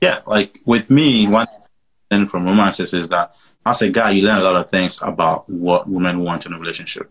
Yeah, 0.00 0.20
like 0.26 0.60
with 0.64 0.90
me, 0.90 1.28
one 1.28 1.46
thing 2.10 2.26
from 2.26 2.44
romances 2.46 2.92
is 2.94 3.08
that 3.10 3.34
as 3.64 3.82
a 3.82 3.90
guy, 3.90 4.10
you 4.10 4.22
learn 4.22 4.38
a 4.38 4.42
lot 4.42 4.56
of 4.56 4.70
things 4.70 5.00
about 5.02 5.48
what 5.50 5.88
women 5.88 6.20
want 6.20 6.46
in 6.46 6.52
a 6.52 6.58
relationship. 6.58 7.10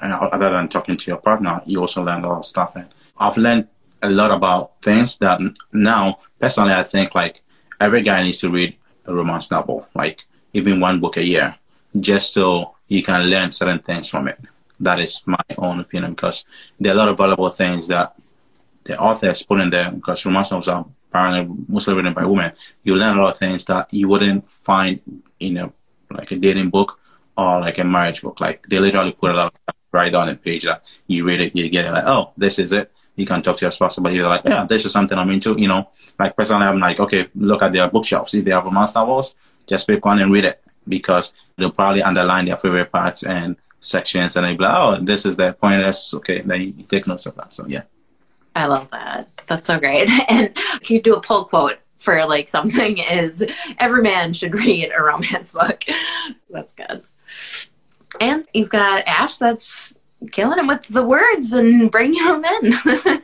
And 0.00 0.12
other 0.12 0.50
than 0.50 0.68
talking 0.68 0.96
to 0.96 1.10
your 1.10 1.18
partner, 1.18 1.60
you 1.66 1.78
also 1.80 2.02
learn 2.02 2.24
a 2.24 2.28
lot 2.28 2.38
of 2.38 2.46
stuff. 2.46 2.74
And 2.74 2.86
I've 3.18 3.36
learned 3.36 3.68
a 4.02 4.08
lot 4.08 4.30
about 4.30 4.80
things 4.82 5.18
that 5.18 5.40
now, 5.72 6.20
personally, 6.38 6.72
I 6.72 6.84
think 6.84 7.14
like 7.14 7.42
every 7.78 8.02
guy 8.02 8.22
needs 8.22 8.38
to 8.38 8.50
read 8.50 8.76
a 9.04 9.14
romance 9.14 9.50
novel, 9.50 9.88
like 9.94 10.24
even 10.54 10.80
one 10.80 11.00
book 11.00 11.18
a 11.18 11.24
year, 11.24 11.56
just 11.98 12.32
so 12.32 12.76
you 12.88 13.02
can 13.02 13.22
learn 13.24 13.50
certain 13.50 13.78
things 13.78 14.08
from 14.08 14.28
it. 14.28 14.38
That 14.78 15.00
is 15.00 15.20
my 15.26 15.44
own 15.58 15.80
opinion 15.80 16.12
because 16.12 16.46
there 16.78 16.92
are 16.92 16.94
a 16.94 16.98
lot 16.98 17.08
of 17.10 17.18
valuable 17.18 17.50
things 17.50 17.88
that 17.88 18.14
the 18.90 18.98
author 18.98 19.28
has 19.28 19.42
put 19.44 19.60
in 19.60 19.70
there 19.70 19.90
because 19.90 20.26
romance 20.26 20.50
novels 20.50 20.66
are 20.66 20.84
apparently 21.08 21.56
mostly 21.68 21.94
written 21.94 22.12
by 22.12 22.24
women. 22.24 22.52
You 22.82 22.96
learn 22.96 23.18
a 23.18 23.22
lot 23.22 23.34
of 23.34 23.38
things 23.38 23.64
that 23.66 23.92
you 23.94 24.08
wouldn't 24.08 24.44
find 24.44 25.00
in 25.38 25.56
a 25.58 25.72
like 26.10 26.32
a 26.32 26.36
dating 26.36 26.70
book 26.70 26.98
or 27.38 27.60
like 27.60 27.78
a 27.78 27.84
marriage 27.84 28.20
book. 28.20 28.40
Like 28.40 28.66
they 28.68 28.80
literally 28.80 29.12
put 29.12 29.30
a 29.30 29.34
lot 29.34 29.54
of 29.68 29.74
right 29.92 30.12
on 30.12 30.26
the 30.26 30.34
page 30.34 30.64
that 30.64 30.84
you 31.06 31.24
read 31.24 31.40
it, 31.40 31.54
you 31.54 31.68
get 31.68 31.84
it 31.84 31.92
like, 31.92 32.04
oh, 32.04 32.32
this 32.36 32.58
is 32.58 32.72
it. 32.72 32.92
You 33.14 33.26
can 33.26 33.42
talk 33.42 33.56
to 33.58 33.64
your 33.64 33.70
spouse 33.70 33.98
about 33.98 34.12
it. 34.12 34.16
You're 34.16 34.28
like, 34.28 34.44
yeah, 34.44 34.64
this 34.64 34.84
is 34.84 34.92
something 34.92 35.16
I'm 35.16 35.30
into. 35.30 35.54
You 35.56 35.68
know, 35.68 35.90
like 36.18 36.36
personally, 36.36 36.66
I'm 36.66 36.80
like, 36.80 36.98
okay, 36.98 37.28
look 37.36 37.62
at 37.62 37.72
their 37.72 37.88
bookshelves. 37.88 38.34
If 38.34 38.44
they 38.44 38.50
have 38.50 38.64
romance 38.64 38.94
novels, 38.96 39.36
just 39.68 39.86
pick 39.86 40.04
one 40.04 40.18
and 40.18 40.32
read 40.32 40.46
it 40.46 40.62
because 40.88 41.32
they'll 41.56 41.70
probably 41.70 42.02
underline 42.02 42.46
their 42.46 42.56
favorite 42.56 42.90
parts 42.90 43.22
and 43.22 43.56
sections 43.80 44.36
and 44.36 44.46
they'll 44.46 44.56
be 44.56 44.64
like, 44.64 44.76
oh, 44.76 45.04
this 45.04 45.24
is 45.26 45.36
the 45.36 45.52
point. 45.52 45.82
That's 45.82 46.12
okay. 46.14 46.40
Then 46.40 46.60
you 46.60 46.84
take 46.84 47.06
notes 47.06 47.26
of 47.26 47.36
that. 47.36 47.52
So 47.54 47.66
yeah. 47.68 47.82
I 48.54 48.66
love 48.66 48.90
that. 48.90 49.28
That's 49.46 49.66
so 49.66 49.78
great. 49.78 50.08
And 50.28 50.56
you 50.84 51.00
do 51.00 51.14
a 51.14 51.20
pull 51.20 51.44
quote 51.46 51.78
for 51.98 52.24
like 52.26 52.48
something 52.48 52.98
is 52.98 53.44
every 53.78 54.02
man 54.02 54.32
should 54.32 54.54
read 54.54 54.90
a 54.96 55.02
romance 55.02 55.52
book. 55.52 55.84
That's 56.50 56.72
good. 56.72 57.02
And 58.20 58.46
you've 58.52 58.70
got 58.70 59.06
Ash 59.06 59.36
that's 59.36 59.96
killing 60.32 60.58
it 60.58 60.66
with 60.66 60.82
the 60.88 61.04
words 61.04 61.52
and 61.52 61.90
bringing 61.90 62.24
them 62.24 62.44
in. 62.44 63.22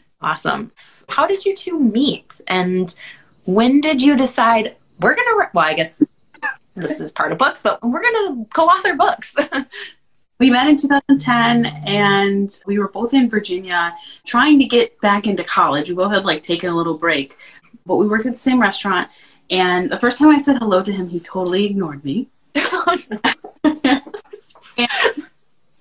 awesome. 0.20 0.72
How 1.08 1.26
did 1.26 1.44
you 1.44 1.56
two 1.56 1.78
meet? 1.78 2.40
And 2.46 2.94
when 3.44 3.80
did 3.80 4.00
you 4.00 4.16
decide 4.16 4.76
we're 5.00 5.16
going 5.16 5.26
to, 5.26 5.48
well, 5.52 5.64
I 5.64 5.74
guess 5.74 5.96
this 6.76 7.00
is 7.00 7.10
part 7.10 7.32
of 7.32 7.38
books, 7.38 7.62
but 7.62 7.82
we're 7.82 8.02
going 8.02 8.14
to 8.14 8.46
co 8.54 8.66
author 8.66 8.94
books? 8.94 9.34
We 10.38 10.50
met 10.50 10.68
in 10.68 10.76
2010 10.76 11.66
and 11.66 12.56
we 12.64 12.78
were 12.78 12.88
both 12.88 13.12
in 13.12 13.28
Virginia 13.28 13.94
trying 14.24 14.58
to 14.60 14.64
get 14.64 15.00
back 15.00 15.26
into 15.26 15.42
college. 15.42 15.88
We 15.88 15.96
both 15.96 16.12
had 16.12 16.24
like 16.24 16.42
taken 16.42 16.70
a 16.70 16.76
little 16.76 16.96
break, 16.96 17.36
but 17.84 17.96
we 17.96 18.06
worked 18.06 18.26
at 18.26 18.34
the 18.34 18.38
same 18.38 18.60
restaurant. 18.60 19.08
And 19.50 19.90
the 19.90 19.98
first 19.98 20.18
time 20.18 20.28
I 20.28 20.38
said 20.38 20.58
hello 20.58 20.82
to 20.82 20.92
him, 20.92 21.08
he 21.08 21.20
totally 21.20 21.64
ignored 21.66 22.04
me. 22.04 22.28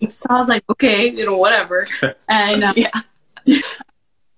And 0.02 0.14
so 0.14 0.28
I 0.30 0.38
was 0.38 0.48
like, 0.48 0.64
okay, 0.70 1.10
you 1.10 1.26
know, 1.26 1.38
whatever. 1.38 1.86
And 2.30 2.64
uh, 2.64 2.74
yeah. 2.76 2.92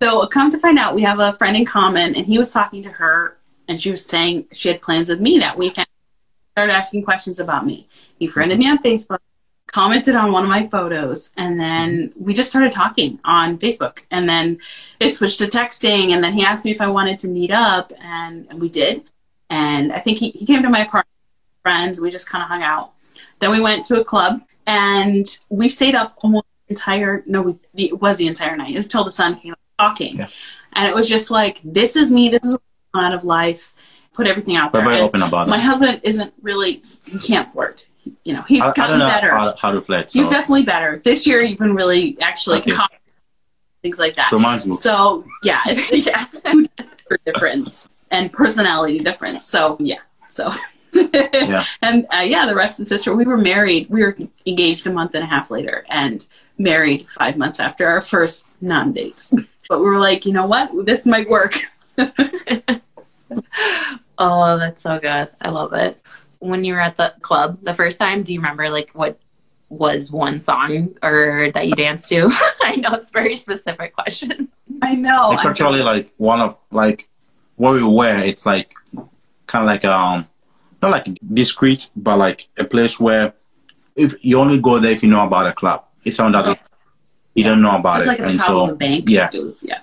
so 0.01 0.27
come 0.27 0.51
to 0.51 0.59
find 0.59 0.79
out, 0.79 0.95
we 0.95 1.01
have 1.01 1.19
a 1.19 1.33
friend 1.33 1.55
in 1.55 1.65
common, 1.65 2.15
and 2.15 2.25
he 2.25 2.37
was 2.37 2.51
talking 2.51 2.83
to 2.83 2.89
her, 2.89 3.37
and 3.67 3.81
she 3.81 3.91
was 3.91 4.05
saying 4.05 4.47
she 4.51 4.69
had 4.69 4.81
plans 4.81 5.09
with 5.09 5.19
me 5.19 5.39
that 5.39 5.57
weekend. 5.57 5.87
Started 6.53 6.73
asking 6.73 7.03
questions 7.03 7.39
about 7.39 7.65
me. 7.65 7.87
He 8.17 8.27
friended 8.27 8.59
me 8.59 8.69
on 8.69 8.79
Facebook, 8.79 9.19
commented 9.71 10.15
on 10.15 10.31
one 10.31 10.43
of 10.43 10.49
my 10.49 10.67
photos, 10.67 11.31
and 11.37 11.59
then 11.59 12.09
mm-hmm. 12.09 12.23
we 12.23 12.33
just 12.33 12.49
started 12.49 12.71
talking 12.71 13.19
on 13.23 13.57
Facebook. 13.57 13.99
And 14.11 14.27
then 14.27 14.59
it 14.99 15.15
switched 15.15 15.39
to 15.39 15.45
texting, 15.45 16.11
and 16.11 16.23
then 16.23 16.33
he 16.33 16.43
asked 16.43 16.65
me 16.65 16.71
if 16.71 16.81
I 16.81 16.87
wanted 16.87 17.19
to 17.19 17.27
meet 17.27 17.51
up, 17.51 17.93
and, 17.99 18.47
and 18.49 18.59
we 18.59 18.69
did. 18.69 19.03
And 19.49 19.91
I 19.91 19.99
think 19.99 20.17
he, 20.17 20.31
he 20.31 20.45
came 20.45 20.61
to 20.63 20.69
my 20.69 20.79
apartment, 20.79 21.07
with 21.31 21.61
friends. 21.63 22.01
We 22.01 22.11
just 22.11 22.29
kind 22.29 22.41
of 22.41 22.49
hung 22.49 22.63
out. 22.63 22.93
Then 23.39 23.51
we 23.51 23.61
went 23.61 23.85
to 23.85 23.99
a 23.99 24.03
club, 24.03 24.41
and 24.67 25.25
we 25.49 25.69
stayed 25.69 25.95
up 25.95 26.17
almost 26.23 26.45
the 26.67 26.73
entire. 26.73 27.23
No, 27.25 27.41
we, 27.41 27.87
it 27.87 28.01
was 28.01 28.17
the 28.17 28.27
entire 28.27 28.55
night. 28.57 28.73
It 28.73 28.77
was 28.77 28.87
till 28.87 29.03
the 29.03 29.11
sun 29.11 29.39
came 29.39 29.53
up 29.53 29.59
talking, 29.77 30.17
Yeah. 30.17 30.27
and 30.73 30.87
it 30.87 30.95
was 30.95 31.07
just 31.07 31.31
like, 31.31 31.61
this 31.63 31.95
is 31.95 32.11
me. 32.11 32.29
This 32.29 32.43
is 32.43 32.57
want 32.93 33.05
out 33.05 33.13
of 33.13 33.23
life. 33.23 33.73
Put 34.13 34.27
everything 34.27 34.55
out 34.57 34.73
We're 34.73 34.79
there. 34.81 34.89
very 34.89 34.95
And 34.99 35.05
open 35.07 35.21
about 35.23 35.47
my 35.47 35.57
it. 35.57 35.61
husband 35.61 36.01
isn't 36.03 36.33
really. 36.41 36.81
He 37.05 37.19
can't 37.19 37.51
flirt. 37.51 37.87
You 38.23 38.33
know, 38.33 38.41
he's 38.43 38.61
I, 38.61 38.69
I 38.69 38.73
gotten 38.73 38.99
don't 38.99 39.07
know 39.07 39.13
better. 39.13 39.31
how, 39.31 39.55
how 39.55 39.71
to 39.71 39.81
flirt. 39.81 40.13
You're 40.15 40.29
definitely 40.29 40.63
better. 40.63 40.99
This 41.03 41.25
year, 41.27 41.41
you've 41.41 41.59
been 41.59 41.75
really 41.75 42.17
actually 42.21 42.59
Okay. 42.59 42.71
calm, 42.71 42.87
things 43.81 43.99
like 43.99 44.15
that. 44.15 44.31
romance 44.31 44.65
books. 44.65 44.81
So 44.81 45.23
yeah, 45.43 45.61
it's 45.67 46.05
yeah. 46.07 46.25
difference 47.25 47.87
and 48.11 48.31
personality 48.33 48.99
difference. 48.99 49.45
So 49.45 49.77
yeah, 49.79 49.99
so 50.29 50.51
Yeah. 50.93 51.63
and 51.81 52.07
uh, 52.11 52.21
yeah, 52.21 52.45
the 52.47 52.55
rest 52.55 52.79
is 52.79 52.89
history. 52.89 53.15
We 53.15 53.25
were 53.25 53.37
married. 53.37 53.89
We 53.89 54.01
were 54.03 54.17
engaged 54.45 54.87
a 54.87 54.91
month 54.91 55.13
and 55.15 55.23
a 55.23 55.27
half 55.27 55.51
later, 55.51 55.85
and 55.89 56.25
married 56.57 57.07
five 57.09 57.37
months 57.37 57.59
after 57.59 57.87
our 57.87 58.01
first 58.01 58.47
non-date. 58.59 59.27
But 59.69 59.79
we 59.79 59.85
were 59.85 59.99
like, 59.99 60.25
you 60.25 60.33
know 60.33 60.47
what, 60.47 60.71
this 60.85 61.05
might 61.05 61.29
work. 61.29 61.55
Oh, 64.17 64.57
that's 64.57 64.81
so 64.81 64.99
good. 64.99 65.29
I 65.41 65.49
love 65.49 65.73
it. 65.73 66.01
When 66.39 66.63
you 66.63 66.73
were 66.73 66.81
at 66.81 66.95
the 66.95 67.13
club 67.21 67.59
the 67.63 67.73
first 67.73 67.99
time, 67.99 68.23
do 68.23 68.33
you 68.33 68.39
remember 68.39 68.69
like 68.69 68.89
what 68.91 69.19
was 69.69 70.11
one 70.11 70.41
song 70.41 70.95
or 71.03 71.51
that 71.53 71.67
you 71.67 71.75
danced 71.75 72.09
to? 72.09 72.29
I 72.61 72.75
know 72.75 72.93
it's 72.93 73.09
a 73.09 73.13
very 73.13 73.35
specific 73.35 73.93
question. 73.93 74.49
I 74.81 74.95
know. 74.95 75.31
it's 75.31 75.45
actually 75.45 75.81
like 75.81 76.11
one 76.17 76.41
of 76.41 76.57
like 76.71 77.07
where 77.55 77.73
we 77.73 77.83
were. 77.83 78.17
It's 78.19 78.45
like 78.45 78.73
kind 79.47 79.63
of 79.63 79.67
like 79.67 79.85
um 79.85 80.27
not 80.81 80.91
like 80.91 81.07
discreet, 81.33 81.89
but 81.95 82.17
like 82.17 82.47
a 82.57 82.63
place 82.63 82.99
where 82.99 83.33
if 83.95 84.15
you 84.23 84.39
only 84.39 84.59
go 84.59 84.79
there 84.79 84.91
if 84.91 85.03
you 85.03 85.09
know 85.09 85.25
about 85.25 85.47
a 85.47 85.53
club. 85.53 85.85
If 86.05 86.15
someone 86.15 86.31
doesn't, 86.31 86.57
you 87.35 87.43
don't 87.43 87.61
know 87.61 87.75
about 87.75 87.97
It's 87.99 88.05
it, 88.05 88.09
like 88.09 88.19
at 88.19 88.23
the 88.23 88.29
and 88.31 88.39
so 88.39 88.67
the 88.67 88.75
bank. 88.75 89.09
yeah. 89.09 89.29
It 89.33 89.41
was 89.43 89.63
yeah. 89.63 89.79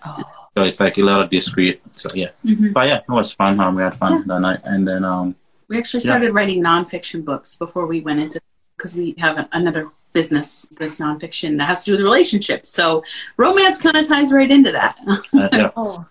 So 0.57 0.65
it's 0.65 0.81
like 0.81 0.97
a 0.97 1.03
little 1.03 1.27
discreet. 1.27 1.81
So 1.97 2.09
yeah, 2.15 2.31
Mhm. 2.45 2.73
but 2.73 2.87
yeah, 2.89 2.97
it 2.99 3.09
was 3.09 3.33
fun. 3.33 3.61
Um, 3.61 3.75
we 3.77 3.83
had 3.83 3.95
fun 3.97 4.25
that 4.27 4.41
night, 4.41 4.61
and 4.65 4.87
then 4.89 5.05
um 5.05 5.35
We 5.69 5.79
actually 5.79 6.05
Yeah. 6.05 6.11
started 6.13 6.33
writing 6.33 6.63
nonfiction 6.63 7.25
books 7.25 7.57
before 7.57 7.87
we 7.87 8.01
went 8.01 8.21
into 8.21 8.39
because 8.77 8.95
we 8.95 9.17
have 9.19 9.37
a- 9.37 9.49
another 9.53 9.91
business, 10.13 10.67
this 10.79 11.01
nonfiction 11.01 11.59
that 11.59 11.67
has 11.67 11.83
to 11.85 11.91
do 11.91 11.93
with 11.97 12.03
relationships. 12.03 12.69
So 12.71 13.03
romance 13.37 13.81
kind 13.83 13.97
of 13.97 14.07
ties 14.07 14.33
right 14.33 14.51
into 14.51 14.71
that. 14.73 14.97
Uh, 15.35 15.49
yeah. 15.53 15.71
Oh, 15.77 16.07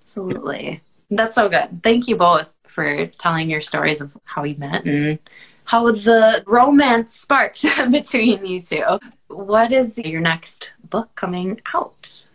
absolutely. 0.00 0.80
That's 1.10 1.34
so 1.34 1.48
good. 1.48 1.82
Thank 1.82 2.06
you 2.08 2.16
both 2.16 2.52
for 2.68 3.06
telling 3.06 3.50
your 3.50 3.60
stories 3.60 4.00
of 4.00 4.16
how 4.24 4.44
you 4.44 4.54
met 4.56 4.84
and 4.86 5.18
how 5.64 5.90
the 5.90 6.44
romance 6.46 7.12
sparked 7.12 7.62
between 7.90 8.46
you 8.46 8.60
two. 8.60 8.84
What 9.28 9.72
is 9.72 9.98
your 9.98 10.20
next 10.20 10.70
book 10.88 11.08
coming 11.16 11.58
out? 11.74 12.25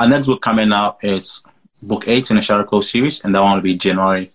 Our 0.00 0.08
next 0.08 0.28
book 0.28 0.40
coming 0.40 0.72
out 0.72 0.96
is 1.04 1.42
book 1.82 2.04
eight 2.06 2.30
in 2.30 2.36
the 2.36 2.40
Shattered 2.42 2.68
Cove 2.68 2.86
series, 2.86 3.22
and 3.22 3.34
that 3.34 3.42
one 3.42 3.52
will 3.56 3.60
be 3.60 3.74
January 3.76 4.30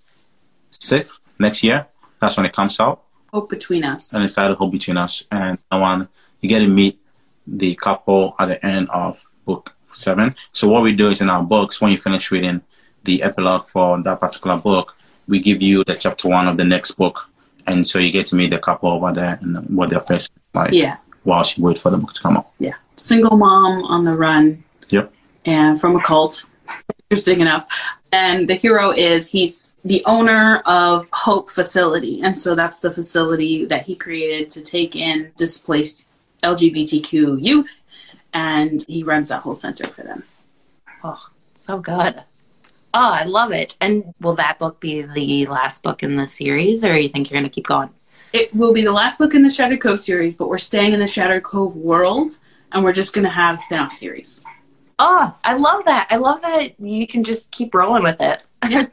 6th 0.72 1.20
next 1.40 1.64
year. 1.64 1.88
That's 2.20 2.38
when 2.38 2.46
it 2.46 2.54
comes 2.54 2.80
out. 2.80 3.02
Hope 3.34 3.50
between 3.50 3.84
us. 3.84 4.14
and 4.14 4.24
it's 4.24 4.36
titled 4.36 4.60
Hope 4.60 4.72
Between 4.72 4.96
Us. 4.98 5.24
And 5.32 5.58
I 5.72 5.80
want 5.80 6.08
you 6.40 6.48
get 6.50 6.60
to 6.60 6.68
meet 6.68 7.00
the 7.48 7.74
couple 7.74 8.36
at 8.38 8.46
the 8.46 8.64
end 8.64 8.92
of 8.92 9.26
book 9.44 9.74
seven. 9.92 10.36
So 10.54 10.68
what 10.68 10.84
we 10.84 10.96
do 10.96 11.10
is 11.10 11.20
in 11.20 11.32
our 11.32 11.42
books, 11.42 11.82
when 11.82 11.92
you 11.92 11.98
finish 11.98 12.30
reading 12.30 12.62
the 13.04 13.24
epilogue 13.24 13.66
for 13.68 14.00
that 14.04 14.20
particular 14.20 14.58
book, 14.58 14.96
we 15.28 15.40
give 15.40 15.64
you 15.64 15.84
the 15.84 15.96
chapter 15.96 16.28
one 16.28 16.48
of 16.48 16.58
the 16.58 16.64
next 16.64 16.92
book. 16.92 17.28
And 17.66 17.88
so 17.88 17.98
you 17.98 18.12
get 18.12 18.28
to 18.28 18.36
meet 18.36 18.52
the 18.52 18.60
couple 18.60 18.92
over 18.92 19.12
there 19.12 19.40
and 19.42 19.68
what 19.76 19.90
their 19.90 20.00
face 20.00 20.26
is 20.26 20.30
like 20.54 20.74
Yeah, 20.74 20.98
While 21.24 21.42
she 21.42 21.60
wait 21.60 21.80
for 21.80 21.90
the 21.90 21.98
book 21.98 22.14
to 22.14 22.22
come 22.22 22.38
out. 22.38 22.50
yeah. 22.60 22.76
Single 22.98 23.36
mom 23.36 23.84
on 23.86 24.06
the 24.06 24.14
run 24.16 24.64
Yep. 24.90 25.12
And 25.46 25.80
from 25.80 25.96
a 25.96 26.04
cult. 26.04 26.46
Interesting 27.10 27.42
enough. 27.42 27.70
And 28.12 28.48
the 28.48 28.56
hero 28.56 28.92
is 28.92 29.28
he's 29.28 29.74
the 29.84 30.04
owner 30.06 30.64
of 30.66 31.10
Hope 31.12 31.52
Facility. 31.52 32.22
And 32.22 32.38
so 32.38 32.56
that's 32.56 32.80
the 32.80 32.92
facility 32.92 33.66
that 33.66 33.86
he 33.86 33.96
created 33.96 34.50
to 34.52 34.62
take 34.62 34.96
in 34.96 35.32
displaced 35.38 36.06
LGBTQ 36.44 37.42
youth. 37.42 37.84
And 38.34 38.84
he 38.88 39.04
runs 39.04 39.30
that 39.30 39.42
whole 39.42 39.56
center 39.56 39.88
for 39.88 40.04
them. 40.04 40.24
Oh, 41.04 41.28
so 41.56 41.80
good. 41.80 42.24
Oh, 42.94 43.10
I 43.10 43.24
love 43.24 43.52
it. 43.52 43.78
And 43.82 44.14
will 44.22 44.36
that 44.36 44.60
book 44.60 44.80
be 44.80 45.02
the 45.02 45.46
last 45.48 45.84
book 45.84 46.02
in 46.02 46.16
the 46.16 46.28
series, 46.28 46.86
or 46.86 46.98
you 46.98 47.10
think 47.10 47.30
you're 47.30 47.40
going 47.40 47.50
to 47.50 47.54
keep 47.54 47.68
going? 47.68 47.90
It 48.32 48.54
will 48.56 48.74
be 48.74 48.84
the 48.84 48.92
last 48.92 49.18
book 49.18 49.34
in 49.34 49.44
the 49.44 49.50
Shattered 49.50 49.82
Cove 49.82 50.02
series, 50.02 50.34
but 50.34 50.50
we're 50.50 50.58
staying 50.58 50.94
in 50.94 51.00
the 51.00 51.08
Shattered 51.08 51.44
Cove 51.44 51.76
world 51.76 52.38
and 52.72 52.84
we're 52.84 52.94
just 52.94 53.14
going 53.14 53.24
to 53.24 53.32
have 53.32 53.60
spin 53.60 53.80
off 53.80 53.94
series. 53.94 54.44
Oh, 54.98 55.38
I 55.44 55.56
love 55.58 55.86
that. 55.86 56.08
I 56.10 56.16
love 56.18 56.42
that 56.42 56.80
you 56.80 57.06
can 57.08 57.24
just 57.24 57.52
keep 57.52 57.74
rolling 57.74 58.04
with 58.04 58.18
it. 58.20 58.46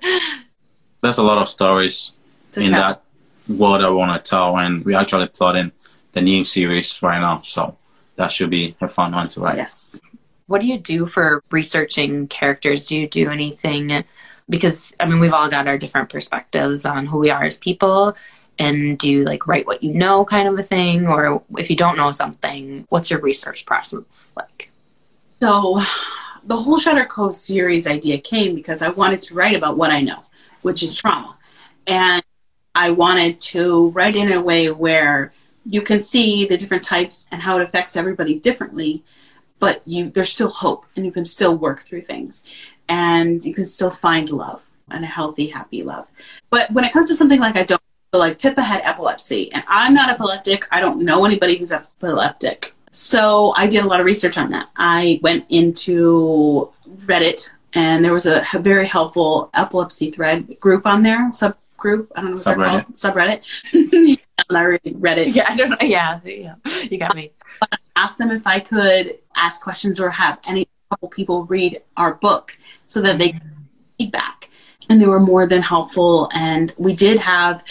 There's 1.03 1.19
a 1.19 1.23
lot 1.23 1.38
of 1.38 1.49
stories 1.49 2.12
To 2.53 2.61
in 2.61 2.71
tell. 2.71 2.81
that 2.81 3.03
world 3.49 3.83
I 3.85 3.91
want 3.91 4.25
to 4.25 4.29
tell, 4.31 4.57
and 4.59 4.85
we're 4.85 4.99
actually 4.99 5.27
plotting 5.29 5.73
the 6.12 6.21
new 6.21 6.45
series 6.45 7.01
right 7.03 7.21
now. 7.21 7.43
So 7.45 7.77
that 8.17 8.33
should 8.33 8.51
be 8.51 8.77
a 8.81 8.88
fun 8.88 9.12
one 9.12 9.27
to 9.29 9.41
write. 9.41 9.57
Yes. 9.57 10.01
what 10.47 10.61
do 10.61 10.67
you 10.67 10.79
do 10.79 11.07
for 11.07 11.43
researching 11.51 12.29
characters? 12.29 12.87
Do 12.88 12.97
you 12.99 13.09
do 13.09 13.31
anything? 13.31 14.05
Because 14.49 14.95
I 15.01 15.07
mean, 15.07 15.21
we've 15.21 15.33
all 15.33 15.49
got 15.49 15.67
our 15.69 15.79
different 15.79 16.09
perspectives 16.11 16.85
on 16.85 17.07
who 17.07 17.19
we 17.19 17.31
are 17.31 17.45
as 17.45 17.59
people. 17.59 18.17
And 18.59 18.99
do 18.99 19.11
you 19.11 19.25
like 19.25 19.47
write 19.47 19.67
what 19.67 19.83
you 19.83 19.95
know, 19.95 20.25
kind 20.25 20.47
of 20.47 20.59
a 20.59 20.62
thing, 20.62 21.07
or 21.07 21.43
if 21.57 21.71
you 21.71 21.77
don't 21.77 21.97
know 21.97 22.11
something, 22.11 22.87
what's 22.91 23.09
your 23.11 23.21
research 23.21 23.65
process 23.67 24.33
like? 24.37 24.69
So, 25.42 25.81
the 26.44 26.57
whole 26.57 26.78
Shattered 26.78 27.09
Cove 27.09 27.35
series 27.35 27.88
idea 27.88 28.18
came 28.18 28.55
because 28.55 28.81
I 28.81 28.90
wanted 28.90 29.20
to 29.22 29.35
write 29.35 29.57
about 29.57 29.76
what 29.76 29.90
I 29.90 30.00
know, 30.00 30.20
which 30.61 30.85
is 30.85 30.94
trauma. 30.94 31.37
And 31.85 32.22
I 32.76 32.90
wanted 32.90 33.40
to 33.40 33.88
write 33.88 34.14
in 34.14 34.31
a 34.31 34.40
way 34.40 34.70
where 34.70 35.33
you 35.66 35.83
can 35.83 36.00
see 36.00 36.46
the 36.46 36.57
different 36.57 36.85
types 36.85 37.26
and 37.33 37.42
how 37.42 37.59
it 37.59 37.62
affects 37.64 37.96
everybody 37.96 38.38
differently, 38.38 39.02
but 39.59 39.83
you 39.85 40.11
there's 40.11 40.33
still 40.33 40.48
hope 40.48 40.87
and 40.94 41.05
you 41.05 41.11
can 41.11 41.24
still 41.24 41.57
work 41.57 41.83
through 41.87 42.02
things 42.02 42.44
and 42.88 43.44
you 43.44 43.52
can 43.52 43.64
still 43.64 43.90
find 43.90 44.31
love 44.31 44.70
and 44.92 45.02
a 45.02 45.09
healthy, 45.09 45.48
happy 45.48 45.83
love. 45.83 46.07
But 46.50 46.70
when 46.70 46.85
it 46.85 46.92
comes 46.92 47.09
to 47.09 47.16
something 47.16 47.40
like 47.40 47.57
I 47.57 47.64
don't 47.64 47.83
so 48.14 48.20
like 48.20 48.38
Pippa 48.38 48.62
had 48.62 48.83
epilepsy 48.85 49.52
and 49.52 49.64
I'm 49.66 49.92
not 49.92 50.09
epileptic. 50.09 50.68
I 50.70 50.81
don't 50.81 51.02
know 51.02 51.24
anybody 51.24 51.57
who's 51.57 51.72
epileptic. 51.72 52.76
So 52.92 53.52
I 53.57 53.66
did 53.66 53.85
a 53.85 53.88
lot 53.88 54.00
of 54.00 54.07
research 54.07 54.37
on 54.38 54.50
that. 54.50 54.68
I 54.76 55.18
went 55.22 55.46
into 55.48 56.70
Reddit 57.07 57.50
and 57.74 58.05
there 58.05 58.12
was 58.12 58.26
a 58.26 58.46
very 58.55 58.87
helpful 58.87 59.50
epilepsy 59.55 60.11
thread 60.11 60.61
group 60.61 60.87
on 60.87 61.02
there, 61.02 61.31
subgroup. 61.31 62.09
I 62.14 62.20
don't 62.20 62.26
know 62.26 62.31
what 62.33 62.44
they're 62.44 62.57
called. 62.57 62.87
Subreddit. 62.92 63.42
and 64.48 64.59
I 64.59 64.62
read 64.62 64.81
Reddit. 64.85 65.35
Yeah, 65.35 65.46
I 65.48 65.57
don't 65.57 65.70
know. 65.70 65.76
Yeah, 65.81 66.20
yeah, 66.24 66.55
you 66.83 66.98
got 66.98 67.16
me. 67.16 67.33
Asked 67.96 68.18
them 68.18 68.31
if 68.31 68.46
I 68.46 68.61
could 68.61 69.18
ask 69.37 69.62
questions 69.62 69.98
or 69.98 70.11
have 70.11 70.38
any 70.46 70.68
couple 70.92 71.09
people 71.09 71.46
read 71.46 71.81
our 71.96 72.14
book 72.14 72.59
so 72.88 73.00
that 73.00 73.18
they 73.18 73.31
mm-hmm. 73.31 73.38
could 73.38 73.57
feedback. 73.98 74.50
And 74.90 75.00
they 75.00 75.07
were 75.07 75.20
more 75.20 75.46
than 75.46 75.62
helpful. 75.62 76.28
And 76.35 76.72
we 76.76 76.94
did 76.94 77.18
have 77.20 77.64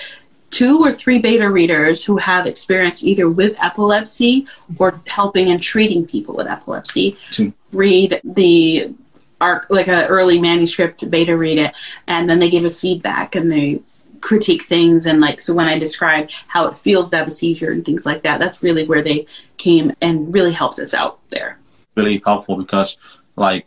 two 0.62 0.78
or 0.78 0.94
three 0.94 1.18
beta 1.18 1.50
readers 1.50 2.06
who 2.06 2.18
have 2.18 2.46
experience 2.46 3.04
either 3.04 3.28
with 3.28 3.56
epilepsy 3.60 4.46
or 4.78 5.02
helping 5.08 5.50
and 5.50 5.60
treating 5.60 6.06
people 6.06 6.36
with 6.36 6.46
epilepsy 6.46 7.18
Two. 7.32 7.52
read 7.72 8.22
the 8.24 8.94
arc 9.40 9.66
like 9.72 9.88
an 9.88 10.06
early 10.06 10.40
manuscript 10.40 11.10
beta 11.10 11.36
read 11.36 11.58
it 11.58 11.74
and 12.06 12.30
then 12.30 12.38
they 12.38 12.48
gave 12.48 12.64
us 12.64 12.80
feedback 12.80 13.34
and 13.34 13.50
they 13.50 13.82
critique 14.20 14.64
things 14.64 15.08
and 15.08 15.20
like 15.20 15.42
so 15.42 15.52
when 15.52 15.68
i 15.68 15.80
describe 15.80 16.30
how 16.46 16.68
it 16.68 16.78
feels 16.78 17.10
to 17.10 17.18
have 17.18 17.28
a 17.28 17.32
seizure 17.32 17.72
and 17.72 17.84
things 17.84 18.06
like 18.06 18.22
that 18.22 18.38
that's 18.38 18.62
really 18.62 18.86
where 18.86 19.02
they 19.02 19.26
came 19.58 19.92
and 20.00 20.32
really 20.32 20.54
helped 20.54 20.78
us 20.78 20.94
out 20.94 21.18
there 21.32 21.58
really 21.96 22.22
helpful 22.24 22.56
because 22.56 22.98
like 23.36 23.66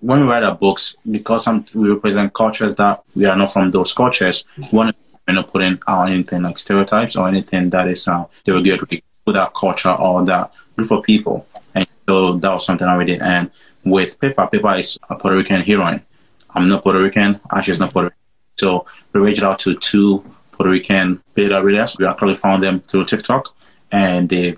when 0.00 0.20
we 0.20 0.26
write 0.26 0.42
our 0.42 0.54
books, 0.54 0.96
because 1.10 1.44
some, 1.44 1.64
we 1.72 1.88
represent 1.88 2.34
cultures 2.34 2.74
that 2.74 3.02
we 3.16 3.24
are 3.24 3.34
not 3.34 3.50
from 3.50 3.70
those 3.70 3.94
cultures, 3.94 4.44
we 4.70 4.92
want 5.26 5.26
to 5.26 5.32
you 5.32 5.34
know, 5.34 5.42
put 5.42 5.62
in 5.62 5.78
uh, 5.86 6.02
anything 6.02 6.42
like 6.42 6.58
stereotypes 6.58 7.16
or 7.16 7.28
anything 7.28 7.70
that 7.70 7.88
is 7.88 8.06
uh, 8.08 8.24
derogatory 8.44 9.02
to 9.26 9.32
that 9.32 9.54
culture 9.54 9.92
or 9.92 10.24
that 10.24 10.52
group 10.76 10.90
of 10.90 11.02
people. 11.02 11.46
And 11.74 11.86
so 12.08 12.34
that 12.34 12.52
was 12.52 12.64
something 12.64 12.86
I 12.86 13.04
did. 13.04 13.22
And 13.22 13.50
with 13.84 14.18
Pippa, 14.18 14.48
Pippa 14.48 14.76
is 14.76 14.98
a 15.08 15.16
Puerto 15.16 15.36
Rican 15.36 15.60
heroine. 15.62 16.02
I'm 16.50 16.68
not 16.68 16.82
Puerto 16.82 17.02
Rican. 17.02 17.40
Ashley's 17.50 17.80
not 17.80 17.92
Puerto 17.92 18.06
Rican. 18.06 18.18
So 18.56 18.86
we 19.12 19.20
reached 19.20 19.42
out 19.42 19.58
to 19.60 19.74
two 19.74 20.24
Puerto 20.52 20.70
Rican 20.70 21.22
beta 21.34 21.62
readers. 21.62 21.96
We 21.98 22.06
actually 22.06 22.36
found 22.36 22.62
them 22.62 22.80
through 22.80 23.06
TikTok 23.06 23.54
and 23.90 24.28
they 24.28 24.56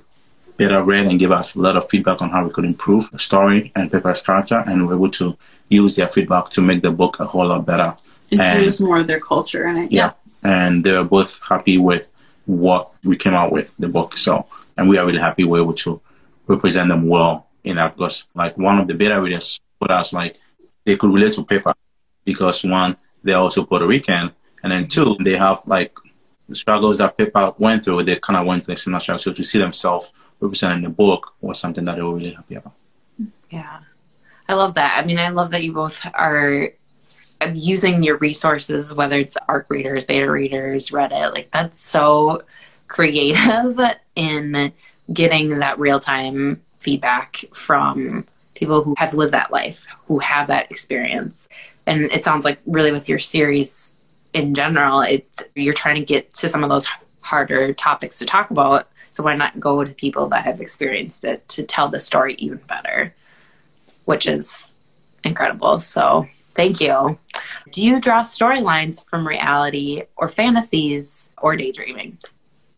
beta 0.57 0.83
read 0.83 1.07
and 1.07 1.18
gave 1.18 1.33
us 1.33 1.55
a 1.55 1.61
lot 1.61 1.76
of 1.76 1.88
feedback 1.88 2.20
on 2.22 2.31
how 2.31 2.44
we 2.44 2.50
could 2.50 2.64
improve 2.64 3.11
the 3.11 3.18
story 3.18 3.72
and 3.74 3.90
Pippa's 3.90 4.22
character. 4.22 4.62
And 4.66 4.83
we 4.83 4.88
were 4.88 4.94
able 4.94 5.11
to 5.12 5.37
use 5.68 5.96
their 5.96 6.09
feedback 6.09 6.50
to 6.50 6.61
make 6.61 6.83
the 6.83 6.90
book 6.90 7.18
a 7.20 7.26
whole 7.26 7.46
lot 7.46 7.64
better. 7.66 7.94
introduce 8.31 8.81
more 8.81 8.98
of 8.98 9.07
their 9.07 9.20
culture 9.20 9.66
in 9.68 9.76
it 9.76 9.92
Yeah. 9.92 10.12
And 10.46 10.85
they 10.85 10.92
were 10.92 11.04
both 11.04 11.40
happy 11.42 11.76
with 11.78 12.09
what 12.46 12.92
we 13.02 13.16
came 13.16 13.35
out 13.35 13.52
with, 13.52 13.74
the 13.78 13.88
book. 13.88 14.16
So, 14.16 14.46
and 14.76 14.88
we 14.88 14.98
are 14.98 15.06
really 15.06 15.18
happy 15.18 15.44
we 15.44 15.50
were 15.50 15.64
able 15.64 15.74
to 15.74 16.00
represent 16.46 16.88
them 16.88 17.09
well 17.09 17.48
in 17.64 17.76
that 17.76 17.96
because 17.96 18.26
like 18.35 18.56
one 18.56 18.78
of 18.78 18.87
the 18.87 18.94
beta 18.94 19.20
readers 19.20 19.61
put 19.80 19.90
us 19.90 20.12
like 20.12 20.38
they 20.85 20.96
could 20.96 21.12
relate 21.12 21.32
to 21.35 21.44
Pippa 21.44 21.74
because 22.24 22.64
one, 22.64 22.96
they're 23.22 23.37
also 23.37 23.64
Puerto 23.64 23.87
Rican. 23.87 24.30
And 24.62 24.72
then 24.72 24.87
two, 24.87 25.16
they 25.20 25.37
have 25.37 25.62
like 25.66 25.96
the 26.48 26.54
struggles 26.54 26.98
that 26.98 27.16
Pippa 27.16 27.54
went 27.59 27.85
through. 27.85 28.04
They 28.04 28.16
kind 28.16 28.38
of 28.38 28.46
went 28.46 28.64
through 28.64 28.76
similar 28.76 29.00
struggles. 29.00 29.24
So 29.24 29.32
to 29.32 29.42
see 29.42 29.59
themselves 29.59 30.12
represented 30.40 30.78
in 30.78 30.85
the 30.85 30.90
book 30.90 31.35
was 31.40 31.59
something 31.59 31.85
that 31.85 31.96
they 31.96 32.02
were 32.02 32.14
really 32.14 32.32
happy 32.32 32.54
about. 32.54 32.74
Yeah. 33.50 33.80
I 34.48 34.54
love 34.54 34.74
that. 34.74 34.96
I 34.96 35.04
mean, 35.04 35.18
I 35.18 35.30
love 35.30 35.50
that 35.50 35.64
you 35.64 35.72
both 35.72 36.06
are 36.14 36.70
using 37.53 38.03
your 38.03 38.18
resources, 38.18 38.94
whether 38.94 39.18
it's 39.18 39.37
ARC 39.49 39.70
readers, 39.70 40.05
beta 40.05 40.31
readers, 40.31 40.90
Reddit. 40.90 41.33
Like, 41.33 41.51
that's 41.51 41.79
so 41.79 42.42
creative 42.88 43.79
in 44.14 44.72
getting 45.12 45.59
that 45.59 45.79
real 45.79 46.01
time 46.01 46.62
feedback 46.79 47.44
from 47.53 48.25
people 48.55 48.83
who 48.83 48.94
have 48.96 49.14
lived 49.14 49.33
that 49.33 49.53
life, 49.53 49.87
who 50.07 50.18
have 50.18 50.49
that 50.49 50.70
experience. 50.70 51.49
And 51.87 52.05
it 52.05 52.25
sounds 52.25 52.44
like, 52.44 52.59
really, 52.66 52.92
with 52.92 53.09
your 53.09 53.18
series 53.18 53.94
in 54.33 54.55
general, 54.55 55.01
it 55.01 55.51
you're 55.55 55.75
trying 55.75 55.96
to 55.96 56.05
get 56.05 56.33
to 56.35 56.49
some 56.49 56.64
of 56.64 56.70
those 56.70 56.88
harder 57.20 57.72
topics 57.75 58.18
to 58.18 58.27
talk 58.27 58.51
about. 58.51 58.88
So, 59.11 59.22
why 59.22 59.37
not 59.37 59.61
go 59.61 59.85
to 59.85 59.94
people 59.94 60.29
that 60.29 60.44
have 60.44 60.61
experienced 60.61 61.25
it 61.25 61.46
to 61.51 61.62
tell 61.62 61.88
the 61.88 62.01
story 62.01 62.35
even 62.38 62.59
better? 62.66 63.14
which 64.07 64.27
is 64.27 64.72
incredible. 65.22 65.79
So 65.81 66.27
thank 66.57 66.81
you. 66.81 67.19
Do 67.71 67.85
you 67.85 68.01
draw 68.01 68.23
storylines 68.23 69.05
from 69.09 69.27
reality 69.27 70.03
or 70.16 70.29
fantasies 70.29 71.33
or 71.38 71.57
daydreaming? 71.57 72.19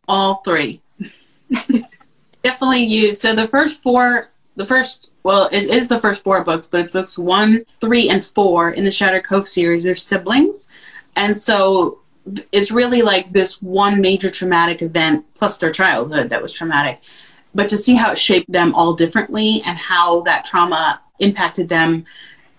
all 0.08 0.36
three 0.36 0.80
definitely 2.42 2.82
use 2.82 3.20
so 3.20 3.34
the 3.34 3.46
first 3.46 3.82
four 3.82 4.30
the 4.56 4.64
first 4.64 5.10
well 5.22 5.48
it 5.52 5.64
is 5.64 5.88
the 5.88 6.00
first 6.00 6.24
four 6.24 6.42
books 6.42 6.68
but 6.68 6.80
it's 6.80 6.92
books 6.92 7.18
one 7.18 7.62
three 7.66 8.08
and 8.08 8.24
four 8.24 8.70
in 8.70 8.84
the 8.84 8.90
shattered 8.90 9.22
cove 9.22 9.46
series 9.46 9.84
they're 9.84 9.94
siblings 9.94 10.66
and 11.14 11.36
so 11.36 11.98
it's 12.52 12.70
really 12.70 13.02
like 13.02 13.32
this 13.32 13.60
one 13.62 14.00
major 14.00 14.30
traumatic 14.30 14.82
event 14.82 15.24
plus 15.34 15.58
their 15.58 15.72
childhood 15.72 16.28
that 16.30 16.42
was 16.42 16.52
traumatic. 16.52 17.00
But 17.54 17.70
to 17.70 17.78
see 17.78 17.94
how 17.94 18.12
it 18.12 18.18
shaped 18.18 18.50
them 18.52 18.74
all 18.74 18.94
differently 18.94 19.62
and 19.64 19.78
how 19.78 20.20
that 20.22 20.44
trauma 20.44 21.00
impacted 21.18 21.68
them 21.68 22.04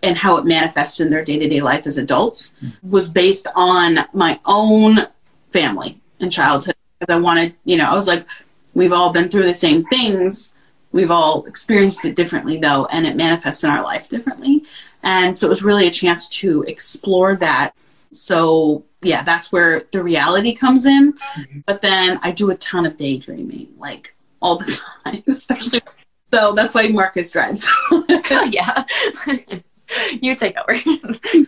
and 0.02 0.18
how 0.18 0.38
it 0.38 0.46
manifests 0.46 1.00
in 1.00 1.10
their 1.10 1.24
day 1.24 1.40
to 1.40 1.50
day 1.50 1.62
life 1.62 1.86
as 1.86 1.98
adults 1.98 2.56
was 2.84 3.10
based 3.10 3.48
on 3.56 4.00
my 4.14 4.40
own 4.46 5.08
family 5.52 6.00
and 6.20 6.32
childhood. 6.32 6.76
Because 7.00 7.14
I 7.14 7.20
wanted, 7.20 7.56
you 7.64 7.78
know, 7.78 7.86
I 7.86 7.94
was 7.94 8.08
like, 8.08 8.26
we've 8.74 8.94
all 8.94 9.12
been 9.12 9.30
through 9.30 9.44
the 9.44 9.54
same 9.54 9.84
things. 9.86 10.54
We've 10.92 11.12
all 11.12 11.46
experienced 11.46 12.04
it 12.06 12.16
differently, 12.16 12.58
though, 12.58 12.86
and 12.88 13.06
it 13.06 13.16
manifests 13.16 13.64
in 13.64 13.70
our 13.70 13.84
life 13.84 14.10
differently. 14.10 14.64
And 15.04 15.38
so 15.38 15.48
it 15.48 15.50
was 15.50 15.64
really 15.64 15.88
a 15.88 15.92
chance 15.92 16.28
to 16.30 16.64
explore 16.64 17.36
that. 17.38 17.74
So, 18.12 18.84
yeah, 19.02 19.24
that's 19.24 19.52
where 19.52 19.84
the 19.92 20.04
reality 20.04 20.56
comes 20.56 20.86
in. 20.86 21.14
But 21.66 21.82
then 21.82 22.20
I 22.22 22.32
do 22.32 22.50
a 22.52 22.56
ton 22.56 22.86
of 22.86 22.98
daydreaming, 22.98 23.70
like 23.78 24.16
all 24.42 24.58
the 24.58 24.80
time, 25.04 25.24
especially. 25.28 25.82
So 26.32 26.54
that's 26.54 26.74
why 26.74 26.88
Marcus 26.90 27.32
drives. 27.32 27.70
yeah. 28.50 28.84
you 30.22 30.36
take 30.36 30.58
over. 30.58 30.74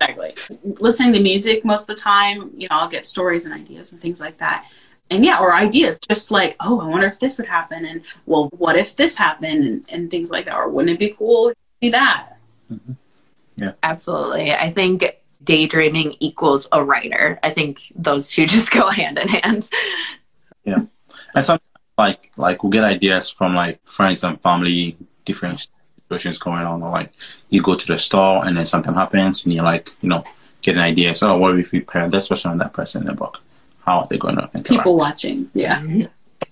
exactly. 0.00 0.34
Listening 0.62 1.12
to 1.14 1.20
music 1.20 1.64
most 1.64 1.82
of 1.82 1.96
the 1.96 2.00
time, 2.00 2.50
you 2.56 2.68
know, 2.68 2.76
I'll 2.76 2.88
get 2.88 3.06
stories 3.06 3.44
and 3.44 3.54
ideas 3.54 3.92
and 3.92 4.00
things 4.00 4.20
like 4.20 4.38
that. 4.38 4.66
And 5.10 5.24
yeah, 5.24 5.40
or 5.40 5.54
ideas 5.54 5.98
just 6.08 6.30
like, 6.30 6.56
oh, 6.60 6.80
I 6.80 6.86
wonder 6.86 7.06
if 7.06 7.20
this 7.20 7.38
would 7.38 7.46
happen. 7.46 7.84
And 7.84 8.02
well, 8.24 8.48
what 8.56 8.76
if 8.76 8.96
this 8.96 9.16
happened? 9.16 9.64
And, 9.64 9.84
and 9.88 10.10
things 10.10 10.30
like 10.30 10.46
that. 10.46 10.56
Or 10.56 10.70
wouldn't 10.70 10.94
it 10.94 10.98
be 10.98 11.10
cool 11.10 11.50
to 11.50 11.56
see 11.82 11.90
that? 11.90 12.38
Mm-hmm. 12.72 12.92
Yeah. 13.56 13.72
Absolutely. 13.82 14.52
I 14.52 14.70
think 14.70 15.04
daydreaming 15.44 16.16
equals 16.20 16.66
a 16.72 16.82
writer. 16.82 17.38
I 17.42 17.50
think 17.50 17.80
those 17.94 18.30
two 18.30 18.46
just 18.56 18.70
go 18.70 18.88
hand 18.88 19.18
in 19.18 19.28
hand. 19.28 19.68
Yeah. 20.64 20.84
And 21.34 21.44
sometimes 21.44 21.68
like 21.98 22.32
like 22.36 22.64
we 22.64 22.70
get 22.70 22.84
ideas 22.84 23.28
from 23.28 23.54
like 23.54 23.80
friends 23.84 24.24
and 24.24 24.40
family, 24.40 24.96
different 25.26 25.68
situations 26.12 26.38
going 26.38 26.64
on, 26.64 26.82
or 26.82 26.90
like 26.90 27.12
you 27.50 27.62
go 27.62 27.74
to 27.74 27.86
the 27.86 27.98
store 27.98 28.44
and 28.46 28.56
then 28.56 28.66
something 28.66 28.94
happens 28.94 29.44
and 29.44 29.54
you're 29.54 29.64
like, 29.64 29.90
you 30.00 30.08
know, 30.08 30.24
get 30.62 30.76
an 30.76 30.82
idea. 30.82 31.14
So, 31.14 31.32
oh, 31.32 31.36
what 31.36 31.58
if 31.58 31.72
we 31.72 31.80
pair 31.80 32.08
this 32.08 32.28
person 32.28 32.52
and 32.52 32.60
that 32.60 32.72
person 32.72 33.02
in 33.02 33.08
the 33.08 33.14
book? 33.14 33.40
How 33.84 33.98
are 33.98 34.06
they 34.08 34.18
going 34.18 34.36
to 34.36 34.42
interact? 34.42 34.68
People 34.68 34.96
watching. 34.96 35.50
Yeah. 35.54 35.82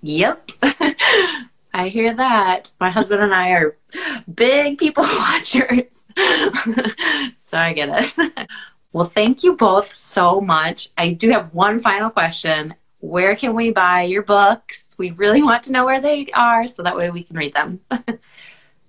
Yep. 0.03 0.51
I 1.73 1.89
hear 1.89 2.13
that. 2.15 2.73
My 2.81 2.91
husband 2.91 3.23
and 3.23 3.33
I 3.33 3.51
are 3.51 3.77
big 4.33 4.79
people 4.79 5.05
watchers. 5.19 6.05
so 7.37 7.59
I 7.59 7.73
get 7.73 8.17
it. 8.17 8.49
Well, 8.93 9.07
thank 9.07 9.45
you 9.45 9.55
both 9.55 9.95
so 9.95 10.41
much. 10.41 10.89
I 10.99 11.13
do 11.13 11.31
have 11.31 11.55
one 11.55 11.79
final 11.79 12.11
question. 12.11 12.75
Where 12.99 13.37
can 13.37 13.55
we 13.55 13.71
buy 13.71 14.03
your 14.03 14.23
books? 14.23 14.89
We 14.99 15.13
really 15.13 15.43
want 15.43 15.63
to 15.65 15.73
know 15.73 15.85
where 15.87 16.01
they 16.01 16.27
are 16.35 16.67
so 16.67 16.83
that 16.83 16.97
way 16.97 17.09
we 17.11 17.23
can 17.23 17.37
read 17.37 17.55
them. 17.55 17.81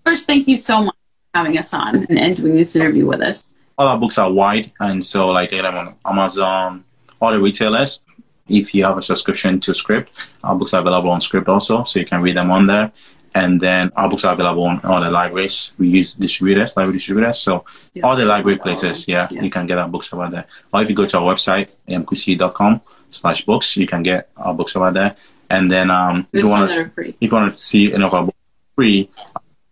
First, 0.05 0.27
thank 0.27 0.47
you 0.47 0.57
so 0.57 0.83
much 0.83 0.95
for 1.33 1.37
having 1.39 1.57
us 1.57 1.73
on 1.73 1.95
and, 1.95 2.19
and 2.19 2.35
doing 2.37 2.55
this 2.55 2.75
interview 2.75 3.05
with 3.05 3.21
us. 3.21 3.53
All 3.77 3.87
our 3.87 3.97
books 3.97 4.17
are 4.17 4.31
wide, 4.31 4.71
and 4.79 5.03
so 5.03 5.27
like 5.29 5.51
them 5.51 5.65
on 5.65 5.95
Amazon, 6.05 6.83
all 7.21 7.31
the 7.31 7.39
retailers. 7.39 8.01
If 8.47 8.75
you 8.75 8.83
have 8.83 8.97
a 8.97 9.01
subscription 9.01 9.59
to 9.61 9.71
Scribd, 9.71 10.07
our 10.43 10.55
books 10.55 10.73
are 10.73 10.81
available 10.81 11.09
on 11.11 11.19
Scribd 11.19 11.47
also, 11.47 11.83
so 11.83 11.99
you 11.99 12.05
can 12.05 12.21
read 12.21 12.35
them 12.35 12.51
on 12.51 12.67
there. 12.67 12.91
And 13.33 13.61
then 13.61 13.91
our 13.95 14.09
books 14.09 14.25
are 14.25 14.33
available 14.33 14.63
on 14.65 14.81
all 14.83 14.99
the 14.99 15.09
libraries. 15.09 15.71
We 15.77 15.87
use 15.87 16.15
distributors, 16.15 16.75
library 16.75 16.97
distributors. 16.97 17.39
So 17.39 17.63
Yeah. 17.93 18.03
all 18.05 18.17
the 18.17 18.25
library 18.25 18.57
places, 18.57 19.07
yeah, 19.07 19.29
Yeah. 19.31 19.41
you 19.43 19.49
can 19.49 19.67
get 19.67 19.77
our 19.77 19.87
books 19.87 20.11
over 20.11 20.27
there. 20.29 20.47
Or 20.73 20.81
if 20.81 20.89
you 20.89 20.95
go 20.95 21.05
to 21.05 21.17
our 21.19 21.33
website, 21.33 21.73
amkusi.com 21.87 22.81
slash 23.09 23.45
books, 23.45 23.77
you 23.77 23.87
can 23.87 24.03
get 24.03 24.29
our 24.35 24.53
books 24.53 24.75
over 24.75 24.91
there. 24.91 25.15
And 25.49 25.71
then 25.71 25.89
um, 25.89 26.27
if 26.33 26.43
you 26.43 26.49
wanna, 26.49 26.89
free. 26.89 27.15
if 27.21 27.31
you 27.31 27.37
want 27.37 27.57
to 27.57 27.63
see 27.63 27.93
any 27.93 28.03
of 28.03 28.13
our 28.13 28.23
books 28.25 28.37
free, 28.75 29.09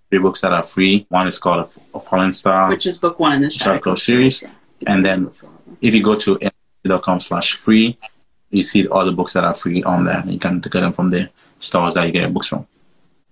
three 0.09 0.19
books 0.19 0.41
that 0.41 0.51
are 0.51 0.63
free. 0.63 1.05
One 1.09 1.27
is 1.27 1.39
called 1.39 1.69
A, 1.93 1.97
a 1.97 1.99
Fallen 1.99 2.33
Star. 2.33 2.69
Which 2.69 2.85
is 2.85 2.97
book 2.97 3.19
one 3.19 3.33
in 3.33 3.41
the 3.41 3.49
Shark 3.49 3.63
Shadow 3.63 3.79
Code 3.79 3.99
series. 3.99 4.41
Yeah. 4.41 4.49
And 4.87 5.05
then 5.05 5.31
if 5.81 5.93
you 5.93 6.03
go 6.03 6.15
to 6.15 6.37
amkusi.com 6.37 7.19
slash 7.19 7.53
free, 7.55 7.97
you 8.49 8.63
see 8.63 8.87
all 8.87 9.05
the 9.05 9.11
books 9.11 9.33
that 9.33 9.43
are 9.43 9.53
free 9.53 9.83
on 9.83 10.05
there. 10.05 10.23
You 10.25 10.39
can 10.39 10.59
get 10.59 10.71
them 10.71 10.93
from 10.93 11.11
the 11.11 11.29
stores 11.59 11.93
that 11.93 12.05
you 12.05 12.11
get 12.11 12.21
your 12.21 12.29
books 12.29 12.47
from. 12.47 12.65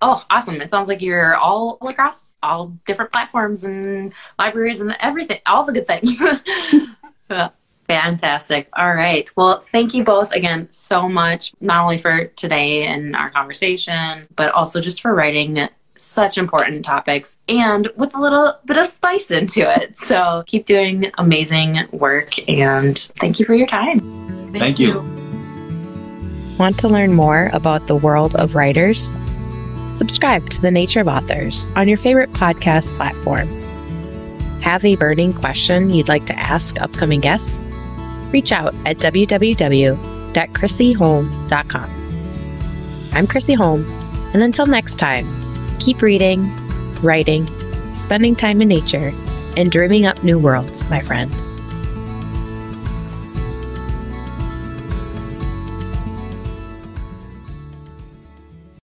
Oh, 0.01 0.23
awesome. 0.29 0.61
It 0.61 0.69
sounds 0.69 0.87
like 0.87 1.01
you're 1.01 1.35
all 1.35 1.79
across 1.81 2.25
all 2.43 2.67
different 2.85 3.11
platforms 3.11 3.63
and 3.63 4.13
libraries 4.37 4.79
and 4.79 4.95
everything, 4.99 5.39
all 5.47 5.63
the 5.63 5.73
good 5.73 5.87
things. 5.87 6.21
Fantastic. 7.87 8.67
All 8.73 8.93
right. 8.93 9.29
Well, 9.35 9.61
thank 9.61 9.93
you 9.93 10.03
both 10.03 10.33
again 10.33 10.67
so 10.71 11.07
much, 11.07 11.53
not 11.61 11.83
only 11.83 11.97
for 11.97 12.25
today 12.25 12.85
and 12.85 13.15
our 13.15 13.29
conversation, 13.29 14.27
but 14.35 14.51
also 14.51 14.81
just 14.81 15.01
for 15.01 15.15
writing 15.15 15.67
such 15.97 16.37
important 16.37 16.85
topics 16.85 17.37
and 17.47 17.89
with 17.95 18.13
a 18.15 18.19
little 18.19 18.57
bit 18.65 18.77
of 18.77 18.87
spice 18.87 19.31
into 19.31 19.61
it. 19.81 19.95
So 19.95 20.43
keep 20.47 20.65
doing 20.65 21.11
amazing 21.17 21.87
work 21.91 22.47
and 22.49 22.97
thank 22.97 23.39
you 23.39 23.45
for 23.45 23.55
your 23.55 23.67
time. 23.67 24.01
Thank 24.51 24.79
you. 24.79 24.99
Want 26.57 26.79
to 26.79 26.87
learn 26.87 27.13
more 27.13 27.49
about 27.53 27.87
the 27.87 27.95
world 27.95 28.35
of 28.35 28.55
writers? 28.55 29.13
Subscribe 29.95 30.49
to 30.49 30.61
The 30.61 30.71
Nature 30.71 31.01
of 31.01 31.07
Authors 31.07 31.69
on 31.75 31.87
your 31.87 31.97
favorite 31.97 32.31
podcast 32.33 32.95
platform. 32.95 33.47
Have 34.61 34.83
a 34.83 34.95
burning 34.95 35.33
question 35.33 35.91
you'd 35.91 36.07
like 36.07 36.25
to 36.27 36.37
ask 36.37 36.79
upcoming 36.81 37.19
guests? 37.19 37.65
Reach 38.31 38.51
out 38.51 38.73
at 38.85 38.97
www.chrissyholm.com. 38.97 41.93
I'm 43.13 43.27
Chrissy 43.27 43.53
Holm, 43.53 43.85
and 44.33 44.43
until 44.43 44.65
next 44.65 44.97
time, 44.97 45.25
keep 45.79 46.01
reading, 46.01 46.53
writing, 46.97 47.47
spending 47.93 48.35
time 48.35 48.61
in 48.61 48.67
nature, 48.67 49.13
and 49.55 49.71
dreaming 49.71 50.05
up 50.05 50.23
new 50.23 50.37
worlds, 50.37 50.87
my 50.89 51.01
friend. 51.01 51.31